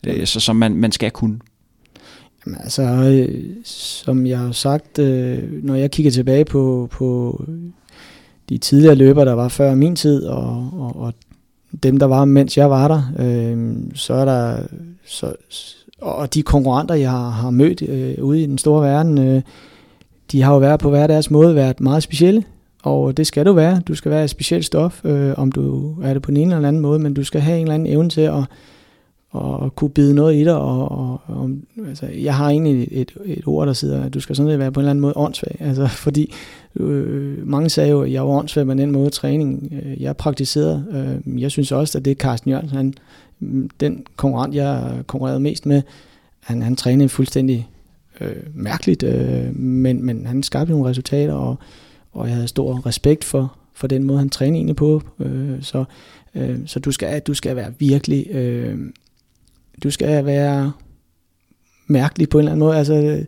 [0.06, 1.38] øh, så som man, man skal kunne.
[2.46, 7.40] Jamen, altså, øh, som jeg har sagt, øh, når jeg kigger tilbage på, på
[8.48, 11.14] de tidligere løber, der var før min tid, og, og, og
[11.82, 14.62] dem, der var, mens jeg var der, øh, så er der,
[15.06, 15.34] så,
[16.00, 19.42] og de konkurrenter, jeg har, har mødt øh, ude i den store verden, øh,
[20.32, 22.44] de har jo været på hver deres måde været meget specielle,
[22.82, 23.80] og det skal du være.
[23.88, 26.68] Du skal være et specielt stof, øh, om du er det på den ene eller
[26.68, 28.44] anden måde, men du skal have en eller anden evne til at,
[29.32, 30.56] og kunne bide noget i dig.
[30.56, 31.50] Og, og, og,
[31.88, 34.72] altså, jeg har egentlig et, et ord, der sidder, at du skal sådan set være
[34.72, 35.56] på en eller anden måde åndssvag.
[35.68, 36.32] Altså, fordi
[36.76, 40.84] øh, mange sagde jo, at jeg var åndssvag med den måde træning, øh, jeg praktiserede.
[41.26, 42.94] Øh, jeg synes også, at det er Carsten Jørgensen, han,
[43.80, 45.82] den konkurrent, jeg konkurrerede mest med,
[46.40, 47.68] han, han trænede fuldstændig
[48.20, 51.56] øh, mærkeligt, øh, men, men han skabte nogle resultater, og,
[52.12, 55.02] og jeg havde stor respekt for, for den måde, han trænede egentlig på.
[55.20, 55.84] Øh, så
[56.34, 58.26] øh, så du, skal, du skal være virkelig...
[58.30, 58.78] Øh,
[59.82, 60.72] du skal være
[61.86, 62.76] mærkelig på en eller anden måde.
[62.76, 63.24] Altså,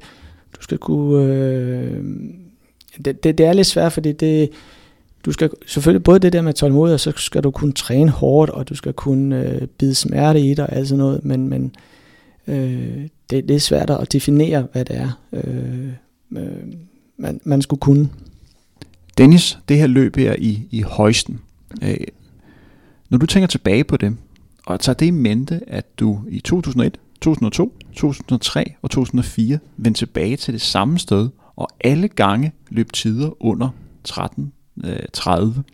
[0.56, 1.24] du skal kunne...
[1.24, 2.04] Øh,
[3.04, 4.50] det, det, det er lidt svært, fordi det,
[5.24, 8.50] du skal selvfølgelig både det der med tålmodighed, og så skal du kunne træne hårdt,
[8.50, 11.74] og du skal kunne øh, bide smerte i dig og alt sådan noget, men, men
[12.46, 15.88] øh, det, det er svært at definere, hvad det er, øh,
[16.42, 16.62] øh,
[17.16, 18.08] man, man skulle kunne.
[19.18, 21.40] Dennis, det her løb her i, i højsten,
[21.82, 21.96] øh,
[23.08, 24.16] når du tænker tilbage på det,
[24.66, 30.36] og tager det i mente, at du i 2001, 2002, 2003 og 2004 vendte tilbage
[30.36, 33.68] til det samme sted, og alle gange løb tider under
[34.04, 34.52] 13
[34.84, 35.64] øh, 30.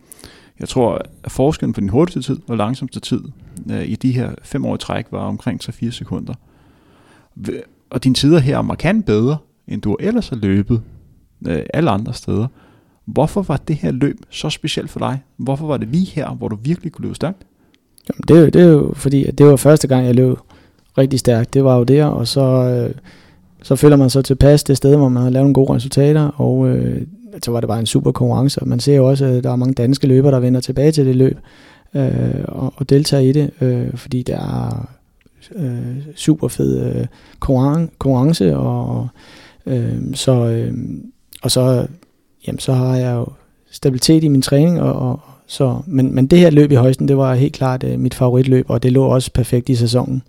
[0.60, 3.22] Jeg tror, at forskellen på din hurtigste tid og langsomste tid
[3.70, 6.34] øh, i de her fem år i træk var omkring 3-4 sekunder.
[7.90, 9.36] Og dine tider her er markant bedre,
[9.68, 10.82] end du ellers har løbet
[11.46, 12.46] øh, alle andre steder.
[13.04, 15.22] Hvorfor var det her løb så specielt for dig?
[15.36, 17.46] Hvorfor var det lige her, hvor du virkelig kunne løbe stærkt?
[18.08, 20.36] Jamen, det, det er jo fordi, at det var første gang, jeg løb
[20.98, 21.54] rigtig stærkt.
[21.54, 22.94] Det var jo der, og så, øh,
[23.62, 26.68] så føler man så tilpas det sted, hvor man har lavet nogle gode resultater, og
[26.68, 27.02] øh,
[27.42, 28.64] så var det bare en super konkurrence.
[28.64, 31.16] Man ser jo også, at der er mange danske løbere, der vender tilbage til det
[31.16, 31.38] løb
[31.94, 34.88] øh, og, og deltager i det, øh, fordi det er
[35.54, 37.06] øh, super fed øh,
[37.40, 39.08] konkurrence, og
[39.66, 40.74] øh, så øh,
[41.42, 41.86] og så,
[42.46, 43.26] jamen, så har jeg jo
[43.70, 45.20] stabilitet i min træning, og, og
[45.50, 48.70] så, men, men det her løb i højsten, det var helt klart øh, mit favoritløb,
[48.70, 50.22] og det lå også perfekt i sæsonen.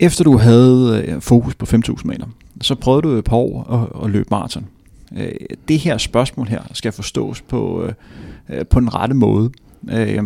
[0.00, 2.26] Efter du havde øh, fokus på 5.000 meter,
[2.60, 4.66] så prøvede du et par år at, at løbe maraton.
[5.16, 5.32] Øh,
[5.68, 7.92] det her spørgsmål her skal forstås på, øh,
[8.48, 9.50] øh på den rette måde.
[9.90, 10.24] Øh,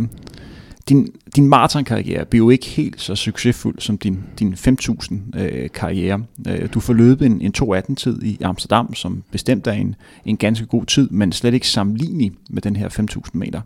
[0.89, 6.23] din, din maratonkarriere bliver jo ikke helt så succesfuld som din, din 5.000 øh, karriere.
[6.49, 10.67] Øh, du får løbet en, en 2.18-tid i Amsterdam, som bestemt er en, en ganske
[10.67, 13.61] god tid, men slet ikke sammenlignelig med den her 5.000 meter.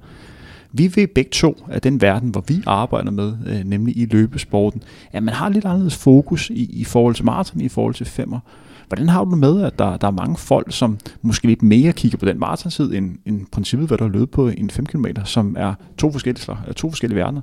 [0.72, 4.82] Vi ved begge to, at den verden, hvor vi arbejder med, øh, nemlig i løbesporten,
[5.12, 8.40] at man har lidt anderledes fokus i, i forhold til maraton, i forhold til femmer.
[8.89, 11.93] Hvordan har du det med, at der, der er mange folk, som måske lidt mere
[11.93, 15.07] kigger på den maratontid, end, end princippet, hvad der er løbet på en 5 km,
[15.24, 17.41] som er to forskellige, slag, to forskellige verdener?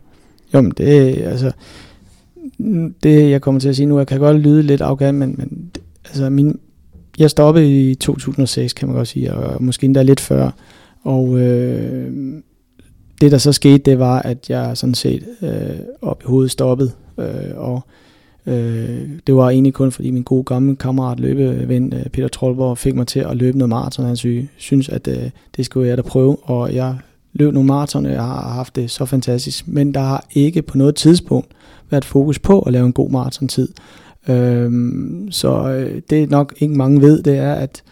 [0.54, 1.52] Jo, men det, altså,
[3.04, 5.72] det jeg kommer til at sige nu, jeg kan godt lyde lidt arrogant, men, men
[6.06, 6.60] altså min,
[7.20, 10.52] jeg stoppede i 2006, kan man godt sige, og måske endda lidt før,
[11.04, 12.42] og øh,
[13.22, 16.92] det der så skete, det var, at jeg sådan set øh, op i hovedet stoppede,
[17.20, 17.26] øh,
[17.56, 17.86] og
[18.48, 22.96] Øh, det var egentlig kun fordi min gode gamle kammerat, løbeven øh, Peter Trollborg, fik
[22.96, 24.06] mig til at løbe noget maraton.
[24.06, 26.98] Han synes, at øh, det skulle jeg da prøve, og jeg
[27.34, 29.68] løb nogle maraton, og jeg har haft det så fantastisk.
[29.68, 31.48] Men der har ikke på noget tidspunkt
[31.90, 33.68] været fokus på at lave en god maratontid.
[34.30, 37.84] Øhm, så øh, det er nok ikke mange ved, det er, at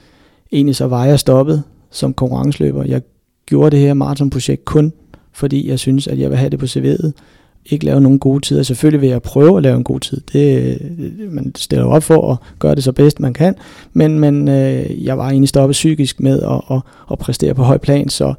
[0.52, 2.84] egentlig så var jeg stoppet som konkurrenceløber.
[2.84, 3.02] Jeg
[3.46, 4.94] gjorde det her maratonprojekt kun,
[5.32, 7.12] fordi jeg synes, at jeg vil have det på CV'et
[7.66, 8.64] ikke lave nogen gode tider.
[8.64, 10.22] Selvfølgelig vil jeg prøve at lave en god tid.
[10.34, 10.78] Det,
[11.32, 13.56] man stiller op for at gøre det så bedst man kan.
[13.94, 17.78] Men, men øh, jeg var egentlig stoppet psykisk med at, at, at præstere på høj
[17.78, 18.34] plan, så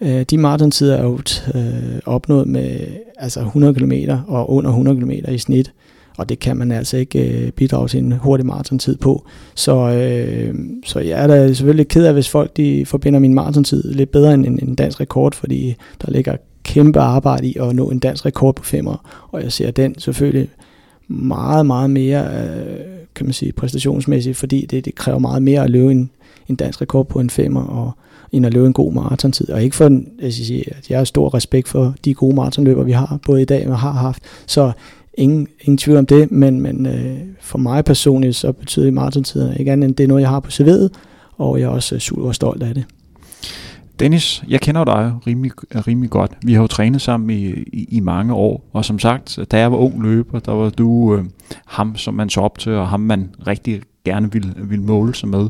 [0.00, 1.18] øh, de maratontider er jo
[1.54, 2.80] øh, opnået med
[3.16, 3.92] altså 100 km
[4.26, 5.72] og under 100 km i snit.
[6.18, 9.26] Og det kan man altså ikke øh, bidrage til en hurtig maratontid på.
[9.54, 10.54] Så, øh,
[10.86, 14.34] så jeg er da selvfølgelig ked af, hvis folk de forbinder min maratontid lidt bedre
[14.34, 18.54] end en dansk rekord, fordi der ligger kæmpe arbejde i at nå en dansk rekord
[18.54, 20.48] på femmer, og jeg ser den selvfølgelig
[21.08, 22.80] meget, meget mere, øh,
[23.14, 26.10] kan man sige, præstationsmæssigt, fordi det, det kræver meget mere at løbe en,
[26.48, 27.92] en dansk rekord på en femmer, og,
[28.32, 29.50] end at løbe en god maratontid.
[29.50, 32.92] Og ikke for, jeg, sige, at jeg har stor respekt for de gode maratonløber, vi
[32.92, 34.22] har, både i dag og har haft.
[34.46, 34.72] Så
[35.14, 39.72] ingen, ingen tvivl om det, men, men øh, for mig personligt, så betyder maratontiderne ikke
[39.72, 40.88] andet end det er noget, jeg har på CV'et,
[41.36, 42.84] og jeg er også øh, super stolt af det.
[44.00, 45.52] Dennis, jeg kender dig rimelig,
[45.86, 46.32] rimelig godt.
[46.44, 49.72] Vi har jo trænet sammen i, i, i mange år, og som sagt, da jeg
[49.72, 51.24] var ung løber, der var du øh,
[51.66, 55.28] ham, som man så op til, og ham man rigtig gerne ville, ville måle sig
[55.28, 55.48] med.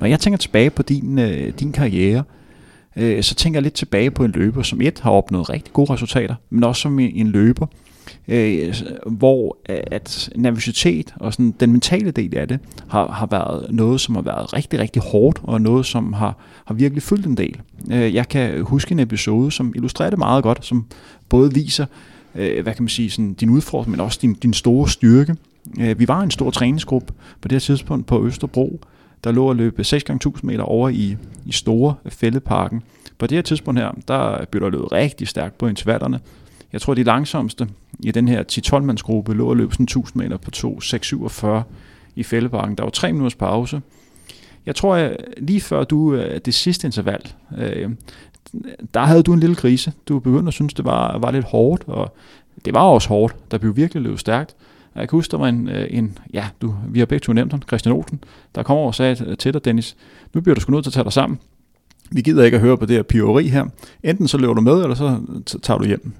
[0.00, 2.22] Når jeg tænker tilbage på din, øh, din karriere,
[2.96, 5.92] øh, så tænker jeg lidt tilbage på en løber, som et har opnået rigtig gode
[5.92, 7.66] resultater, men også som en, en løber,
[8.28, 8.74] øh,
[9.06, 14.00] hvor øh, at nervøsitet og sådan den mentale del af det har, har været noget,
[14.00, 17.60] som har været rigtig, rigtig hårdt, og noget, som har, har virkelig fyldt en del.
[17.90, 20.86] Øh, jeg kan huske en episode, som illustrerer det meget godt, som
[21.28, 21.86] både viser,
[22.34, 25.36] øh, hvad kan man sige, sådan din udfordring, men også din, din store styrke.
[25.80, 28.80] Øh, vi var en stor træningsgruppe på det her tidspunkt på Østerbro,
[29.24, 32.82] der lå at løbe 6 x 1000 meter over i, i Store Fældeparken.
[33.18, 36.20] På det her tidspunkt her, der blev der løbet rigtig stærkt på intervallerne.
[36.72, 37.68] Jeg tror, de langsomste
[38.00, 41.46] i den her 10-12-mandsgruppe lå at løbe sådan 1000 meter på 2.647
[42.16, 42.74] i Fældeparken.
[42.74, 43.80] Der var tre minutters pause.
[44.66, 47.20] Jeg tror, at lige før du øh, det sidste interval,
[47.58, 47.90] øh,
[48.94, 49.92] der havde du en lille krise.
[50.08, 52.16] Du begyndte at synes, det var, var lidt hårdt, og
[52.64, 53.36] det var også hårdt.
[53.50, 54.56] Der blev virkelig løbet stærkt.
[54.94, 57.52] Jeg kan huske, der var en, øh, en ja, du, vi har begge to nævnt
[57.52, 58.24] ham, Christian Olsen,
[58.54, 59.96] der kom over og sagde til dig, Dennis,
[60.34, 61.38] nu bliver du sgu nødt til at tage dig sammen.
[62.10, 63.64] Vi gider ikke at høre på det her piori her.
[64.02, 65.20] Enten så løber du med, eller så
[65.62, 66.12] tager du hjem.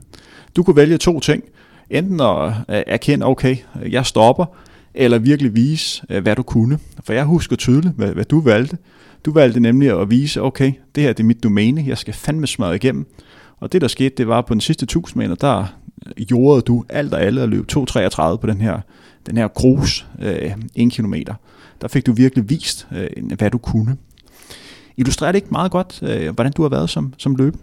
[0.56, 1.44] Du kunne vælge to ting.
[1.90, 3.56] Enten at øh, erkende, okay,
[3.90, 4.46] jeg stopper,
[4.94, 6.78] eller virkelig vise, øh, hvad du kunne.
[7.04, 8.78] For jeg husker tydeligt, hvad, hvad du valgte.
[9.24, 12.46] Du valgte nemlig at vise, okay, det her det er mit domæne, jeg skal fandme
[12.46, 13.06] smadre igennem.
[13.60, 15.64] Og det der skete, det var på den sidste 1000 meter, der
[16.06, 18.80] øh, jordede du alt og alle at løbe 2.33 på den her,
[19.26, 21.14] den her grus øh, 1 km.
[21.80, 23.96] Der fik du virkelig vist, øh, hvad du kunne.
[24.96, 27.58] Illustrerer det ikke meget godt, øh, hvordan du har været som, som løber?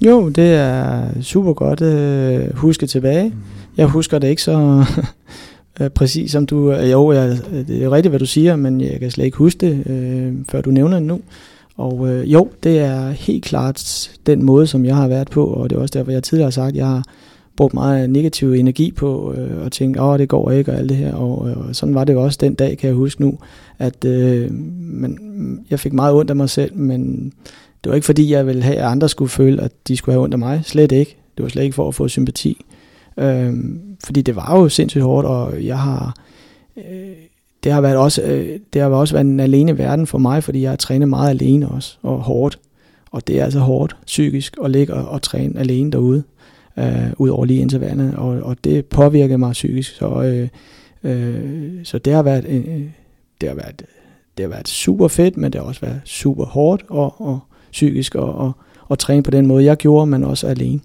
[0.00, 3.28] Jo, det er super godt øh, huske tilbage.
[3.28, 3.34] Mm.
[3.76, 4.84] Jeg husker det ikke så
[5.80, 6.72] øh, præcis som du...
[6.72, 7.38] Øh, jo, jeg,
[7.68, 10.60] det er rigtigt, hvad du siger, men jeg kan slet ikke huske det, øh, før
[10.60, 11.20] du nævner det nu.
[11.76, 15.70] Og øh, jo, det er helt klart den måde, som jeg har været på, og
[15.70, 17.02] det er også derfor, jeg tidligere har sagt, at jeg har
[17.56, 20.96] brugt meget negativ energi på øh, at tænke, åh, det går ikke og alt det
[20.96, 21.14] her.
[21.14, 23.38] Og, øh, og sådan var det jo også den dag, kan jeg huske nu,
[23.78, 25.18] at øh, men,
[25.70, 27.32] jeg fik meget ondt af mig selv, men
[27.84, 30.22] det var ikke fordi, jeg ville have, at andre skulle føle, at de skulle have
[30.22, 30.60] ondt af mig.
[30.64, 31.16] Slet ikke.
[31.36, 32.64] Det var slet ikke for at få sympati.
[33.18, 33.54] Øh,
[34.04, 36.16] fordi det var jo sindssygt hårdt, og jeg har...
[36.76, 36.84] Øh,
[37.64, 40.62] det har været også, øh, det har også været en alene verden for mig, fordi
[40.62, 42.58] jeg har trænet meget alene også, og hårdt.
[43.10, 46.22] Og det er altså hårdt psykisk at ligge og, og træne alene derude
[46.78, 49.96] øh, ud over lige intervallerne, og, og det påvirker mig psykisk.
[49.96, 50.48] Så, øh,
[51.04, 52.82] øh, så det har været øh, øh,
[53.40, 53.82] det har været
[54.36, 57.40] det har været super fedt, men det har også været super hårdt og, og
[57.74, 58.52] psykisk og, og,
[58.88, 60.80] og træne på den måde, jeg gjorde, men også alene.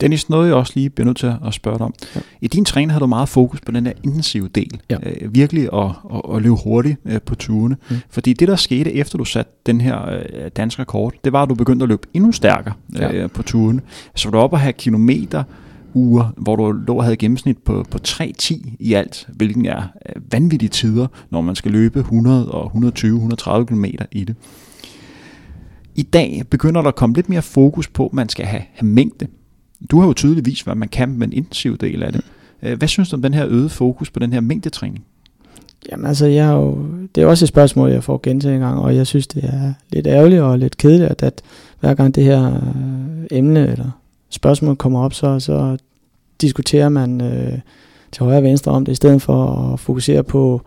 [0.00, 1.94] Dennis, noget jeg også lige bliver nødt til at spørge dig om.
[2.16, 2.20] Ja.
[2.40, 4.80] I din træning har du meget fokus på den der intensive del.
[4.90, 4.96] Ja.
[5.02, 7.76] Øh, virkelig at, at, at løbe hurtigt øh, på turene.
[7.90, 7.96] Mm.
[8.10, 11.48] Fordi det, der skete efter du satte den her øh, danske rekord, det var, at
[11.48, 13.26] du begyndte at løbe endnu stærkere øh, ja.
[13.26, 13.80] på turene.
[14.14, 15.42] Så var du oppe at have kilometer
[15.94, 19.82] uger, hvor du lå og havde gennemsnit på, på 3.10 i alt, hvilken er
[20.32, 24.34] vanvittige tider, når man skal løbe 100 og 120-130 km i det.
[25.96, 28.88] I dag begynder der at komme lidt mere fokus på, at man skal have, have
[28.88, 29.26] mængde.
[29.90, 32.20] Du har jo tydeligvis, hvad man kan med en intensiv del af det.
[32.62, 35.04] Øh, hvad synes du om den her øgede fokus på den her mængdetræning?
[35.90, 38.78] Jamen altså, jeg har jo, det er også et spørgsmål, jeg får gentaget en gang,
[38.78, 41.42] og jeg synes, det er lidt ærgerligt og lidt kedeligt, at, at
[41.80, 43.90] hver gang det her øh, emne eller
[44.30, 45.76] spørgsmål kommer op, så, så
[46.40, 47.58] diskuterer man øh,
[48.12, 50.62] til højre og venstre om det, i stedet for at fokusere på,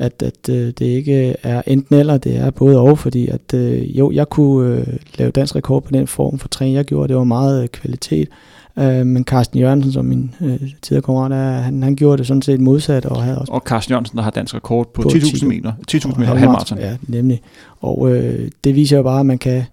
[0.00, 3.98] at, at øh, det ikke er enten eller, det er både og, fordi at øh,
[3.98, 4.86] jo, jeg kunne øh,
[5.18, 8.28] lave dansk rekord på den form for træning, jeg gjorde, det var meget øh, kvalitet,
[8.78, 12.60] øh, men Carsten Jørgensen, som min øh, tidligere kammerat han, han gjorde det sådan set
[12.60, 13.06] modsat.
[13.06, 16.18] Og, havde også og Carsten Jørgensen, der har dansk rekord på, på 10.000 meter, 10.000
[16.18, 16.78] meter halvmarathon.
[16.78, 17.40] Ja, nemlig.
[17.80, 19.64] Og øh, det viser jo bare, at man kan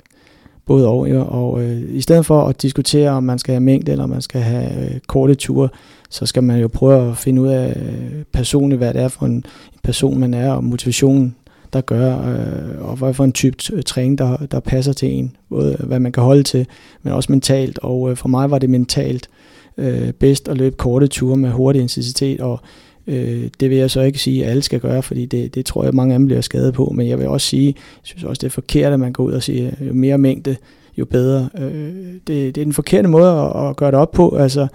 [0.67, 3.91] både og, ja, og øh, i stedet for at diskutere, om man skal have mængde,
[3.91, 5.69] eller man skal have øh, korte ture,
[6.09, 9.25] så skal man jo prøve at finde ud af øh, personligt, hvad det er for
[9.25, 9.45] en,
[9.87, 11.35] person, man er, og motivationen,
[11.73, 15.35] der gør, øh, og hvad for en type øh, træning, der, der passer til en.
[15.49, 16.67] Både øh, hvad man kan holde til,
[17.03, 17.79] men også mentalt.
[17.79, 19.29] Og øh, for mig var det mentalt
[19.77, 22.59] øh, bedst at løbe korte ture med hurtig intensitet, og
[23.07, 25.83] øh, det vil jeg så ikke sige, at alle skal gøre, fordi det, det tror
[25.83, 26.93] jeg, mange af dem bliver skadet på.
[26.95, 29.33] Men jeg vil også sige, jeg synes også, det er forkert, at man går ud
[29.33, 30.55] og siger, jo mere mængde,
[30.97, 31.49] jo bedre.
[31.57, 31.93] Øh,
[32.27, 34.35] det, det er den forkerte måde at, at gøre det op på.
[34.35, 34.67] Altså,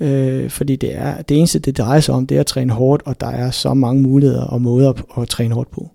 [0.00, 3.02] Øh, fordi det er det eneste, det drejer sig om, det er at træne hårdt,
[3.06, 5.90] og der er så mange muligheder og måder at, at træne hårdt på.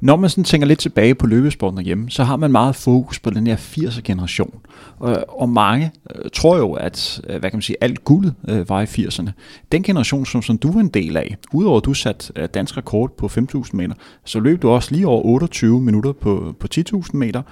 [0.00, 3.30] Når man sådan tænker lidt tilbage på løbesporten derhjemme, så har man meget fokus på
[3.30, 4.60] den her 80'er generation.
[4.98, 8.68] Og, og mange øh, tror jo, at øh, hvad kan man sige, alt guldet øh,
[8.68, 9.30] var i 80'erne.
[9.72, 12.76] Den generation, som, som du er en del af, udover at du satte øh, dansk
[12.76, 13.94] rekord på 5.000 meter,
[14.24, 17.42] så løb du også lige over 28 minutter på, på 10.000 meter.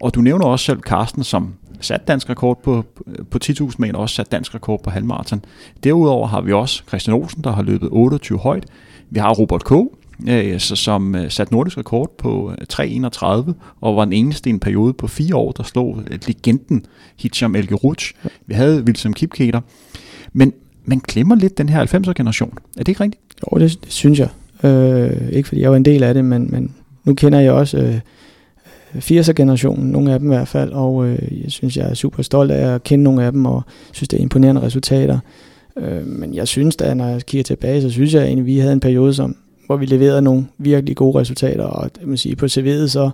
[0.00, 2.84] Og du nævner også selv Carsten, som sat dansk rekord på,
[3.30, 5.44] på 10.000 meter, også sat dansk rekord på halvmarathon.
[5.84, 8.66] Derudover har vi også Christian Olsen, der har løbet 28 højt.
[9.10, 9.72] Vi har Robert K.,
[10.28, 14.60] øh, som øh, satte nordisk rekord på øh, 3.31, og var den eneste i en
[14.60, 17.68] periode på fire år, der slog øh, legenden Hicham El
[18.46, 19.60] Vi havde Wilson Kipketer.
[20.32, 20.52] Men
[20.84, 22.58] man glemmer lidt den her 90'er generation.
[22.76, 23.22] Er det ikke rigtigt?
[23.42, 24.28] Jo, det, det synes jeg.
[24.64, 27.78] Øh, ikke fordi jeg var en del af det, men, men nu kender jeg også
[27.78, 28.00] øh,
[28.94, 32.50] 80'er-generationen, nogle af dem i hvert fald, og øh, jeg synes, jeg er super stolt
[32.50, 33.62] af at kende nogle af dem, og
[33.92, 35.18] synes, det er imponerende resultater.
[35.76, 38.72] Øh, men jeg synes da, når jeg kigger tilbage, så synes jeg egentlig, vi havde
[38.72, 39.36] en periode, som,
[39.68, 43.10] hvor vi leverede nogle virkelig gode resultater, og det man sige, på CV'et så,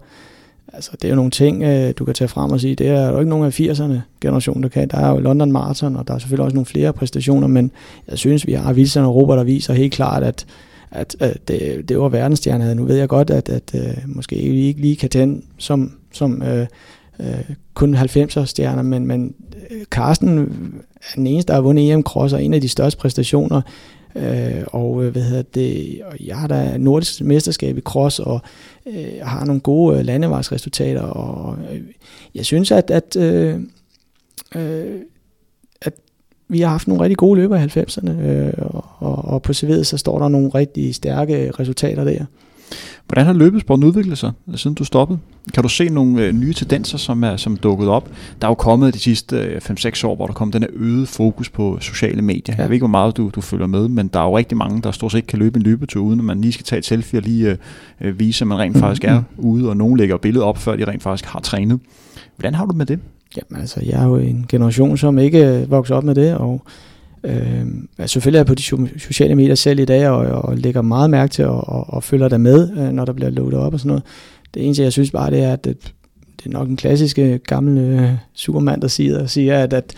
[0.73, 3.11] altså det er jo nogle ting, øh, du kan tage frem og sige, det er
[3.11, 4.89] jo ikke nogen af 80'erne generation, der kan.
[4.89, 7.71] Der er jo London Marathon, og der er selvfølgelig også nogle flere præstationer, men
[8.09, 10.47] jeg synes, vi har Wilson og Robert, der viser helt klart, at
[10.91, 12.75] at, at det, det var verdensstjerne.
[12.75, 16.43] Nu ved jeg godt, at, at at måske vi ikke lige kan tænde som, som
[16.43, 16.67] øh,
[17.19, 17.27] uh,
[17.75, 19.35] kun 90'er stjerner, men, men
[19.71, 23.01] øh, Carsten er den eneste, der har vundet EM Cross, og en af de største
[23.01, 23.61] præstationer.
[24.17, 28.41] Øh, og øh, hvad hedder det, og jeg har da nordisk mesterskab i cross, og
[28.87, 31.81] øh, har nogle gode øh, landevejsresultater, og øh,
[32.35, 33.61] jeg synes, at, at øh,
[34.57, 35.01] øh,
[35.81, 35.93] at
[36.49, 38.53] vi har haft nogle rigtig gode løber i 90'erne, øh,
[38.99, 42.25] og, og på CV'et så står der nogle rigtig stærke resultater der.
[43.07, 45.19] Hvordan har løbesporten udviklet sig, siden du stoppede?
[45.55, 48.11] Kan du se nogle øh, nye tendenser, som er som dukket op?
[48.41, 51.09] Der er jo kommet de sidste øh, 5-6 år, hvor der kom den her øget
[51.09, 52.55] fokus på sociale medier.
[52.59, 52.63] Ja.
[52.63, 54.83] Jeg ved ikke, hvor meget du, du følger med, men der er jo rigtig mange,
[54.83, 56.85] der stort set ikke kan løbe en løbetur, uden at man lige skal tage et
[56.85, 57.57] selfie og lige øh,
[58.01, 60.85] øh vise, at man rent faktisk er ude, og nogen lægger billedet op, før de
[60.85, 61.81] rent faktisk har trænet.
[62.37, 62.99] Hvordan har du med det?
[63.37, 66.63] Jamen altså, jeg er jo en generation, som ikke øh, vokser op med det, og
[67.25, 67.67] øh,
[67.99, 71.11] altså, selvfølgelig er jeg på de sociale medier selv i dag, og, og lægger meget
[71.11, 73.81] mærke til, og, og, og følger der med, øh, når der bliver loadet op og
[73.81, 74.03] sådan noget.
[74.55, 75.77] Det eneste, jeg synes bare, det er, at det,
[76.39, 79.95] det er nok en klassiske øh, gamle øh, supermand, der siger, siger at, at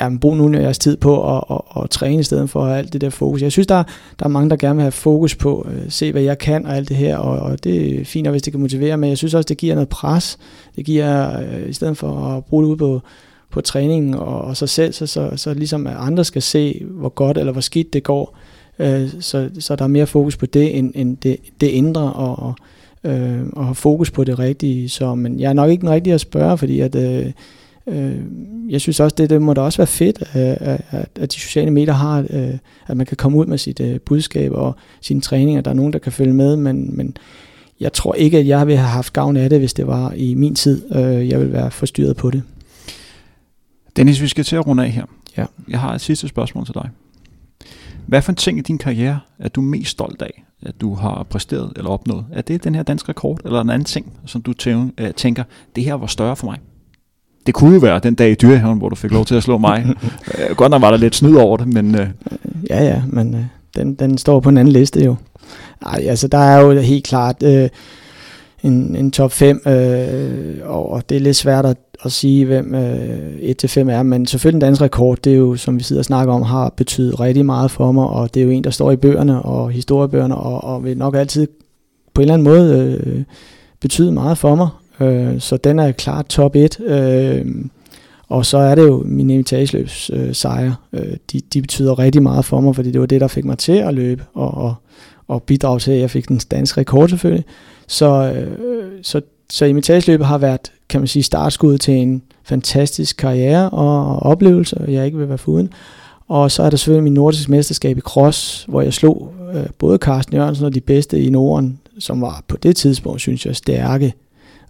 [0.00, 3.00] jamen, brug nu jeres tid på at, at, at, træne i stedet for alt det
[3.00, 3.42] der fokus.
[3.42, 3.82] Jeg synes, der,
[4.18, 6.76] der er mange, der gerne vil have fokus på, øh, se hvad jeg kan og
[6.76, 9.34] alt det her, og, og det er fint, hvis det kan motivere, men jeg synes
[9.34, 10.38] også, det giver noget pres.
[10.76, 13.00] Det giver, øh, i stedet for at bruge det ud på,
[13.50, 17.08] på træningen og, og sig selv, så, så, så ligesom at andre skal se, hvor
[17.08, 18.36] godt eller hvor skidt det går,
[18.78, 22.38] øh, så, så der er mere fokus på det, end, end det, det indre, og,
[22.38, 22.54] og,
[23.10, 24.88] øh, og have fokus på det rigtige.
[24.88, 26.94] Så, men jeg er nok ikke den rigtige at spørge, fordi at...
[26.94, 27.32] Øh,
[27.86, 28.14] Øh,
[28.68, 31.70] jeg synes også, det, det må da også være fedt, øh, at, at de sociale
[31.70, 32.54] medier har, øh,
[32.86, 35.62] at man kan komme ud med sit øh, budskab og sine træninger.
[35.62, 37.16] Der er nogen, der kan følge med, men, men
[37.80, 40.34] jeg tror ikke, at jeg ville have haft gavn af det, hvis det var i
[40.34, 40.96] min tid.
[40.96, 42.42] Øh, jeg vil være forstyrret på det.
[43.96, 45.04] Dennis, vi skal til at runde af her.
[45.36, 45.44] Ja.
[45.68, 46.90] Jeg har et sidste spørgsmål til dig.
[48.06, 51.26] Hvad for en ting i din karriere er du mest stolt af, at du har
[51.30, 52.26] præsteret eller opnået?
[52.32, 54.52] Er det den her danske rekord, eller en anden ting, som du
[55.16, 55.42] tænker,
[55.76, 56.58] det her var større for mig?
[57.46, 59.58] det kunne jo være den dag i dyrehaven, hvor du fik lov til at slå
[59.58, 59.86] mig.
[60.38, 61.94] Øh, godt nok var der lidt snyd over det, men...
[61.94, 62.06] Uh...
[62.70, 63.40] Ja, ja, men uh,
[63.76, 65.16] den, den står på en anden liste jo.
[65.86, 67.66] Ej, altså der er jo helt klart uh,
[68.62, 73.54] en, en top 5, øh, og det er lidt svært at, at sige, hvem øh,
[73.64, 76.34] 1-5 er, men selvfølgelig en dansk rekord, det er jo, som vi sidder og snakker
[76.34, 78.96] om, har betydet rigtig meget for mig, og det er jo en, der står i
[78.96, 81.46] bøgerne og historiebøgerne, og, og vil nok altid
[82.14, 83.22] på en eller anden måde øh,
[83.80, 84.68] betyde meget for mig,
[85.00, 86.80] Øh, så den er klart top 1.
[86.80, 87.46] Øh,
[88.28, 90.74] og så er det jo min invitationsløbs øh, sejre.
[90.92, 93.58] Øh, de, de betyder rigtig meget for mig, fordi det var det, der fik mig
[93.58, 94.74] til at løbe og, og,
[95.30, 97.44] og bidrage til, at jeg fik den danske rekord selvfølgelig.
[97.86, 98.58] Så, øh,
[99.02, 99.20] så,
[99.50, 105.06] så invitageløbet har været, kan man sige, startskud til en fantastisk karriere og oplevelse, jeg
[105.06, 105.72] ikke vil være foruden.
[106.28, 109.98] Og så er der selvfølgelig min nordiske mesterskab i cross, hvor jeg slog øh, både
[109.98, 114.14] Carsten Jørgensen og de bedste i Norden, som var på det tidspunkt, synes jeg, stærke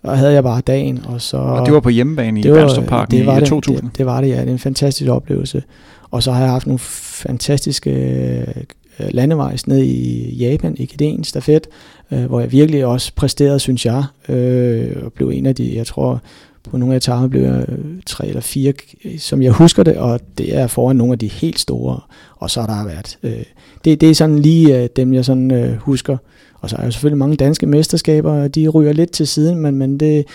[0.03, 1.05] og havde jeg bare dagen.
[1.09, 3.89] Og, så, og det var på hjemmebane i Bernstorparken i det, 2000?
[3.89, 4.41] Det, det var det, ja.
[4.41, 5.63] Det er en fantastisk oplevelse.
[6.11, 8.47] Og så har jeg haft nogle fantastiske øh,
[9.01, 11.67] Øh, landevejs ned i Japan, i Kedens stafet,
[12.11, 15.87] øh, hvor jeg virkelig også præsterede, synes jeg, øh, og blev en af de, jeg
[15.87, 16.23] tror,
[16.71, 18.73] på nogle af etaperne blev jeg øh, tre eller fire,
[19.05, 22.01] øh, som jeg husker det, og det er foran nogle af de helt store,
[22.37, 23.45] og så har der været, øh,
[23.85, 26.17] det, det er sådan lige øh, dem, jeg sådan øh, husker,
[26.55, 30.01] og så er der selvfølgelig mange danske mesterskaber, de ryger lidt til siden, men, men
[30.01, 30.27] det,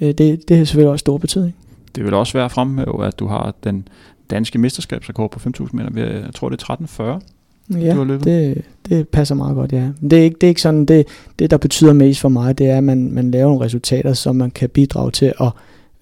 [0.00, 1.56] øh, det, det har selvfølgelig også stor betydning.
[1.94, 3.88] Det vil også være fremhæve, at du har den
[4.30, 6.06] danske mesterskabsrekord på 5.000 meter.
[6.06, 7.20] Jeg tror, det er 13.40.
[7.70, 9.88] Ja, det, det passer meget godt, ja.
[10.00, 11.06] Det er ikke, det er ikke sådan, det,
[11.38, 14.36] det der betyder mest for mig, det er, at man, man laver nogle resultater, som
[14.36, 15.50] man kan bidrage til at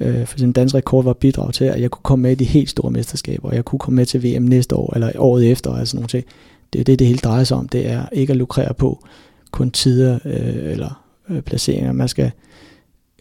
[0.00, 2.44] øh, for eksempel dansk rekord var bidrag til, at jeg kunne komme med i de
[2.44, 5.74] helt store mesterskaber, og jeg kunne komme med til VM næste år, eller året efter,
[5.74, 6.24] altså nogle ting.
[6.72, 7.68] Det er det, det hele drejer sig om.
[7.68, 9.04] Det er ikke at lukrere på
[9.50, 11.92] kun tider øh, eller øh, placeringer.
[11.92, 12.30] Man skal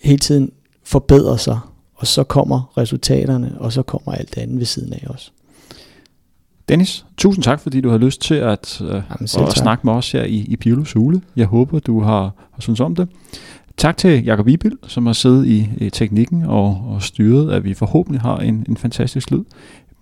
[0.02, 0.52] hele tiden
[0.84, 1.60] forbedre sig,
[1.96, 5.34] og så kommer resultaterne, og så kommer alt det andet ved siden af os.
[6.70, 10.24] Dennis, tusind tak, fordi du har lyst til at, øh, at snakke med os her
[10.24, 11.22] i, i Pilos Hule.
[11.36, 13.08] Jeg håber, du har, har synes om det.
[13.78, 17.74] Tak til Jakob Vibild, som har siddet i, i teknikken og, og styret, at vi
[17.74, 19.44] forhåbentlig har en, en fantastisk lyd.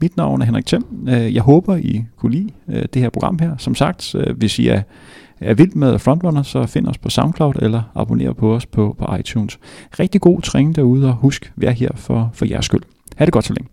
[0.02, 0.86] Mit navn er Henrik Thiem.
[1.10, 3.58] Øh, jeg håber, I kunne lide øh, det her program her.
[3.58, 4.82] Som sagt, hvis I er,
[5.40, 9.16] er vild med Frontrunner, så find os på SoundCloud eller abonner på os på, på
[9.16, 9.60] iTunes.
[10.00, 12.82] Rigtig god træning derude, og husk, vær her for, for jeres skyld.
[13.16, 13.70] Ha' det godt så længe.